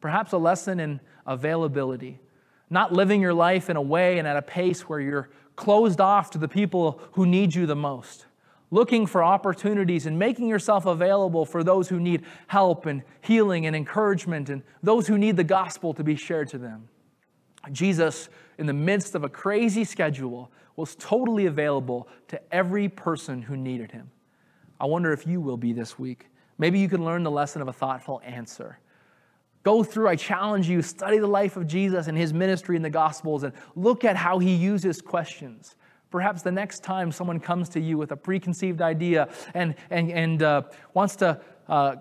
Perhaps 0.00 0.32
a 0.32 0.38
lesson 0.38 0.80
in 0.80 1.00
availability 1.24 2.18
not 2.72 2.92
living 2.92 3.20
your 3.20 3.34
life 3.34 3.68
in 3.68 3.76
a 3.76 3.82
way 3.82 4.18
and 4.18 4.26
at 4.26 4.36
a 4.36 4.42
pace 4.42 4.88
where 4.88 4.98
you're 4.98 5.28
closed 5.56 6.00
off 6.00 6.30
to 6.30 6.38
the 6.38 6.48
people 6.48 7.00
who 7.12 7.26
need 7.26 7.54
you 7.54 7.66
the 7.66 7.76
most. 7.76 8.26
Looking 8.70 9.06
for 9.06 9.22
opportunities 9.22 10.06
and 10.06 10.18
making 10.18 10.48
yourself 10.48 10.86
available 10.86 11.44
for 11.44 11.62
those 11.62 11.90
who 11.90 12.00
need 12.00 12.24
help 12.46 12.86
and 12.86 13.02
healing 13.20 13.66
and 13.66 13.76
encouragement 13.76 14.48
and 14.48 14.62
those 14.82 15.06
who 15.06 15.18
need 15.18 15.36
the 15.36 15.44
gospel 15.44 15.92
to 15.92 16.02
be 16.02 16.16
shared 16.16 16.48
to 16.48 16.58
them. 16.58 16.88
Jesus, 17.70 18.30
in 18.56 18.66
the 18.66 18.72
midst 18.72 19.14
of 19.14 19.22
a 19.22 19.28
crazy 19.28 19.84
schedule, 19.84 20.50
was 20.74 20.94
totally 20.94 21.46
available 21.46 22.08
to 22.28 22.40
every 22.52 22.88
person 22.88 23.42
who 23.42 23.56
needed 23.56 23.92
him. 23.92 24.10
I 24.80 24.86
wonder 24.86 25.12
if 25.12 25.26
you 25.26 25.42
will 25.42 25.58
be 25.58 25.74
this 25.74 25.98
week. 25.98 26.28
Maybe 26.56 26.78
you 26.78 26.88
can 26.88 27.04
learn 27.04 27.22
the 27.22 27.30
lesson 27.30 27.60
of 27.60 27.68
a 27.68 27.72
thoughtful 27.72 28.22
answer. 28.24 28.78
Go 29.62 29.84
through, 29.84 30.08
I 30.08 30.16
challenge 30.16 30.68
you, 30.68 30.82
study 30.82 31.18
the 31.18 31.26
life 31.26 31.56
of 31.56 31.66
Jesus 31.66 32.08
and 32.08 32.18
his 32.18 32.32
ministry 32.32 32.74
in 32.74 32.82
the 32.82 32.90
Gospels 32.90 33.44
and 33.44 33.52
look 33.76 34.04
at 34.04 34.16
how 34.16 34.38
he 34.38 34.54
uses 34.54 35.00
questions. 35.00 35.76
Perhaps 36.10 36.42
the 36.42 36.52
next 36.52 36.82
time 36.82 37.12
someone 37.12 37.38
comes 37.38 37.68
to 37.70 37.80
you 37.80 37.96
with 37.96 38.12
a 38.12 38.16
preconceived 38.16 38.82
idea 38.82 39.28
and, 39.54 39.74
and, 39.90 40.10
and 40.10 40.42
uh, 40.42 40.62
wants 40.94 41.16
to 41.16 41.40
uh, 41.68 41.96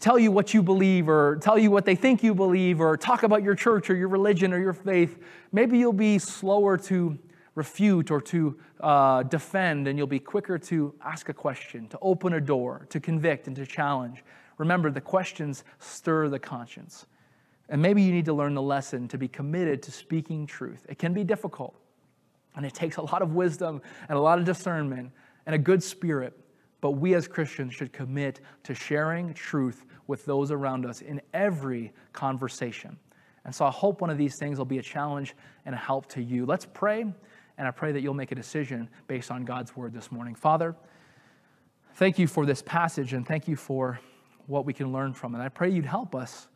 tell 0.00 0.18
you 0.18 0.30
what 0.30 0.54
you 0.54 0.62
believe 0.62 1.08
or 1.08 1.36
tell 1.36 1.58
you 1.58 1.70
what 1.70 1.84
they 1.84 1.94
think 1.94 2.22
you 2.22 2.34
believe 2.34 2.80
or 2.80 2.96
talk 2.96 3.22
about 3.22 3.42
your 3.42 3.54
church 3.54 3.90
or 3.90 3.96
your 3.96 4.08
religion 4.08 4.52
or 4.52 4.58
your 4.58 4.72
faith, 4.72 5.18
maybe 5.50 5.78
you'll 5.78 5.92
be 5.92 6.18
slower 6.18 6.76
to 6.76 7.18
refute 7.54 8.10
or 8.10 8.20
to 8.20 8.56
uh, 8.80 9.24
defend 9.24 9.88
and 9.88 9.98
you'll 9.98 10.06
be 10.06 10.20
quicker 10.20 10.58
to 10.58 10.94
ask 11.02 11.28
a 11.28 11.34
question, 11.34 11.88
to 11.88 11.98
open 12.00 12.34
a 12.34 12.40
door, 12.40 12.86
to 12.90 13.00
convict 13.00 13.48
and 13.48 13.56
to 13.56 13.66
challenge. 13.66 14.22
Remember, 14.58 14.90
the 14.90 15.00
questions 15.00 15.64
stir 15.78 16.28
the 16.28 16.38
conscience. 16.38 17.06
And 17.68 17.80
maybe 17.80 18.02
you 18.02 18.12
need 18.12 18.24
to 18.26 18.32
learn 18.32 18.54
the 18.54 18.62
lesson 18.62 19.08
to 19.08 19.18
be 19.18 19.28
committed 19.28 19.82
to 19.84 19.92
speaking 19.92 20.46
truth. 20.46 20.86
It 20.88 20.98
can 20.98 21.12
be 21.12 21.24
difficult, 21.24 21.74
and 22.56 22.64
it 22.64 22.74
takes 22.74 22.96
a 22.96 23.02
lot 23.02 23.22
of 23.22 23.34
wisdom 23.34 23.82
and 24.08 24.18
a 24.18 24.20
lot 24.20 24.38
of 24.38 24.44
discernment 24.44 25.12
and 25.46 25.54
a 25.54 25.58
good 25.58 25.82
spirit. 25.82 26.38
But 26.80 26.92
we 26.92 27.14
as 27.14 27.28
Christians 27.28 27.74
should 27.74 27.92
commit 27.92 28.40
to 28.64 28.74
sharing 28.74 29.34
truth 29.34 29.84
with 30.06 30.24
those 30.24 30.50
around 30.50 30.86
us 30.86 31.02
in 31.02 31.20
every 31.34 31.92
conversation. 32.12 32.96
And 33.44 33.54
so 33.54 33.64
I 33.64 33.70
hope 33.70 34.00
one 34.00 34.10
of 34.10 34.18
these 34.18 34.38
things 34.38 34.58
will 34.58 34.64
be 34.64 34.78
a 34.78 34.82
challenge 34.82 35.34
and 35.66 35.74
a 35.74 35.78
help 35.78 36.06
to 36.10 36.22
you. 36.22 36.46
Let's 36.46 36.66
pray, 36.66 37.02
and 37.02 37.68
I 37.68 37.70
pray 37.70 37.92
that 37.92 38.00
you'll 38.00 38.14
make 38.14 38.32
a 38.32 38.34
decision 38.34 38.88
based 39.06 39.30
on 39.30 39.44
God's 39.44 39.76
word 39.76 39.92
this 39.92 40.10
morning. 40.10 40.34
Father, 40.34 40.74
thank 41.94 42.18
you 42.18 42.26
for 42.26 42.46
this 42.46 42.62
passage 42.62 43.12
and 43.12 43.26
thank 43.26 43.48
you 43.48 43.56
for 43.56 44.00
what 44.48 44.64
we 44.64 44.72
can 44.72 44.92
learn 44.92 45.12
from 45.12 45.34
it. 45.34 45.40
I 45.40 45.48
pray 45.48 45.70
you'd 45.70 45.86
help 45.86 46.14
us. 46.14 46.48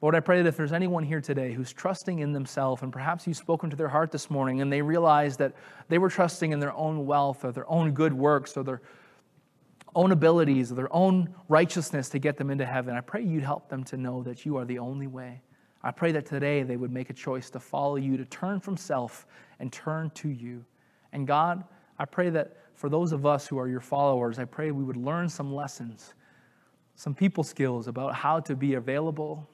Lord, 0.00 0.14
I 0.14 0.20
pray 0.20 0.42
that 0.42 0.48
if 0.48 0.56
there's 0.56 0.72
anyone 0.72 1.04
here 1.04 1.20
today 1.20 1.52
who's 1.52 1.72
trusting 1.72 2.20
in 2.20 2.32
themselves, 2.32 2.82
and 2.82 2.92
perhaps 2.92 3.26
you've 3.26 3.36
spoken 3.36 3.70
to 3.70 3.76
their 3.76 3.88
heart 3.88 4.10
this 4.10 4.30
morning 4.30 4.60
and 4.60 4.72
they 4.72 4.82
realize 4.82 5.36
that 5.38 5.54
they 5.88 5.98
were 5.98 6.08
trusting 6.08 6.52
in 6.52 6.60
their 6.60 6.74
own 6.74 7.06
wealth 7.06 7.44
or 7.44 7.52
their 7.52 7.68
own 7.70 7.92
good 7.92 8.12
works 8.12 8.56
or 8.56 8.62
their 8.62 8.82
own 9.94 10.12
abilities 10.12 10.72
or 10.72 10.74
their 10.74 10.92
own 10.94 11.34
righteousness 11.48 12.08
to 12.10 12.18
get 12.18 12.36
them 12.36 12.50
into 12.50 12.64
heaven, 12.64 12.96
I 12.96 13.00
pray 13.00 13.22
you'd 13.22 13.42
help 13.42 13.68
them 13.68 13.84
to 13.84 13.96
know 13.96 14.22
that 14.22 14.44
you 14.44 14.56
are 14.56 14.64
the 14.64 14.78
only 14.78 15.06
way. 15.06 15.42
I 15.82 15.90
pray 15.90 16.12
that 16.12 16.26
today 16.26 16.62
they 16.62 16.76
would 16.76 16.92
make 16.92 17.10
a 17.10 17.14
choice 17.14 17.50
to 17.50 17.60
follow 17.60 17.96
you, 17.96 18.16
to 18.16 18.24
turn 18.24 18.60
from 18.60 18.76
self 18.76 19.26
and 19.58 19.72
turn 19.72 20.10
to 20.14 20.28
you. 20.28 20.64
And 21.12 21.26
God, 21.26 21.64
I 21.98 22.04
pray 22.04 22.30
that 22.30 22.56
for 22.74 22.88
those 22.88 23.12
of 23.12 23.26
us 23.26 23.46
who 23.46 23.58
are 23.58 23.68
your 23.68 23.80
followers, 23.80 24.38
I 24.38 24.44
pray 24.44 24.70
we 24.70 24.84
would 24.84 24.96
learn 24.96 25.28
some 25.28 25.54
lessons, 25.54 26.14
some 26.94 27.14
people 27.14 27.44
skills 27.44 27.88
about 27.88 28.14
how 28.14 28.40
to 28.40 28.54
be 28.54 28.74
available, 28.74 29.46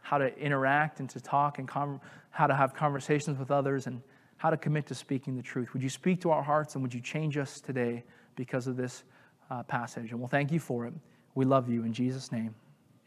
how 0.00 0.18
to 0.18 0.36
interact 0.38 1.00
and 1.00 1.08
to 1.10 1.20
talk 1.20 1.58
and 1.58 1.68
com- 1.68 2.00
how 2.30 2.46
to 2.46 2.54
have 2.54 2.74
conversations 2.74 3.38
with 3.38 3.50
others 3.50 3.86
and 3.86 4.02
how 4.38 4.50
to 4.50 4.56
commit 4.56 4.86
to 4.86 4.94
speaking 4.94 5.36
the 5.36 5.42
truth. 5.42 5.72
Would 5.72 5.82
you 5.82 5.90
speak 5.90 6.20
to 6.22 6.30
our 6.30 6.42
hearts 6.42 6.74
and 6.74 6.82
would 6.82 6.92
you 6.92 7.00
change 7.00 7.36
us 7.36 7.60
today 7.60 8.02
because 8.34 8.66
of 8.66 8.76
this 8.76 9.04
uh, 9.50 9.62
passage? 9.62 10.10
And 10.10 10.18
we'll 10.18 10.28
thank 10.28 10.50
you 10.50 10.58
for 10.58 10.86
it. 10.86 10.94
We 11.34 11.44
love 11.44 11.68
you 11.68 11.84
in 11.84 11.92
Jesus' 11.92 12.32
name. 12.32 12.54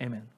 Amen. 0.01 0.34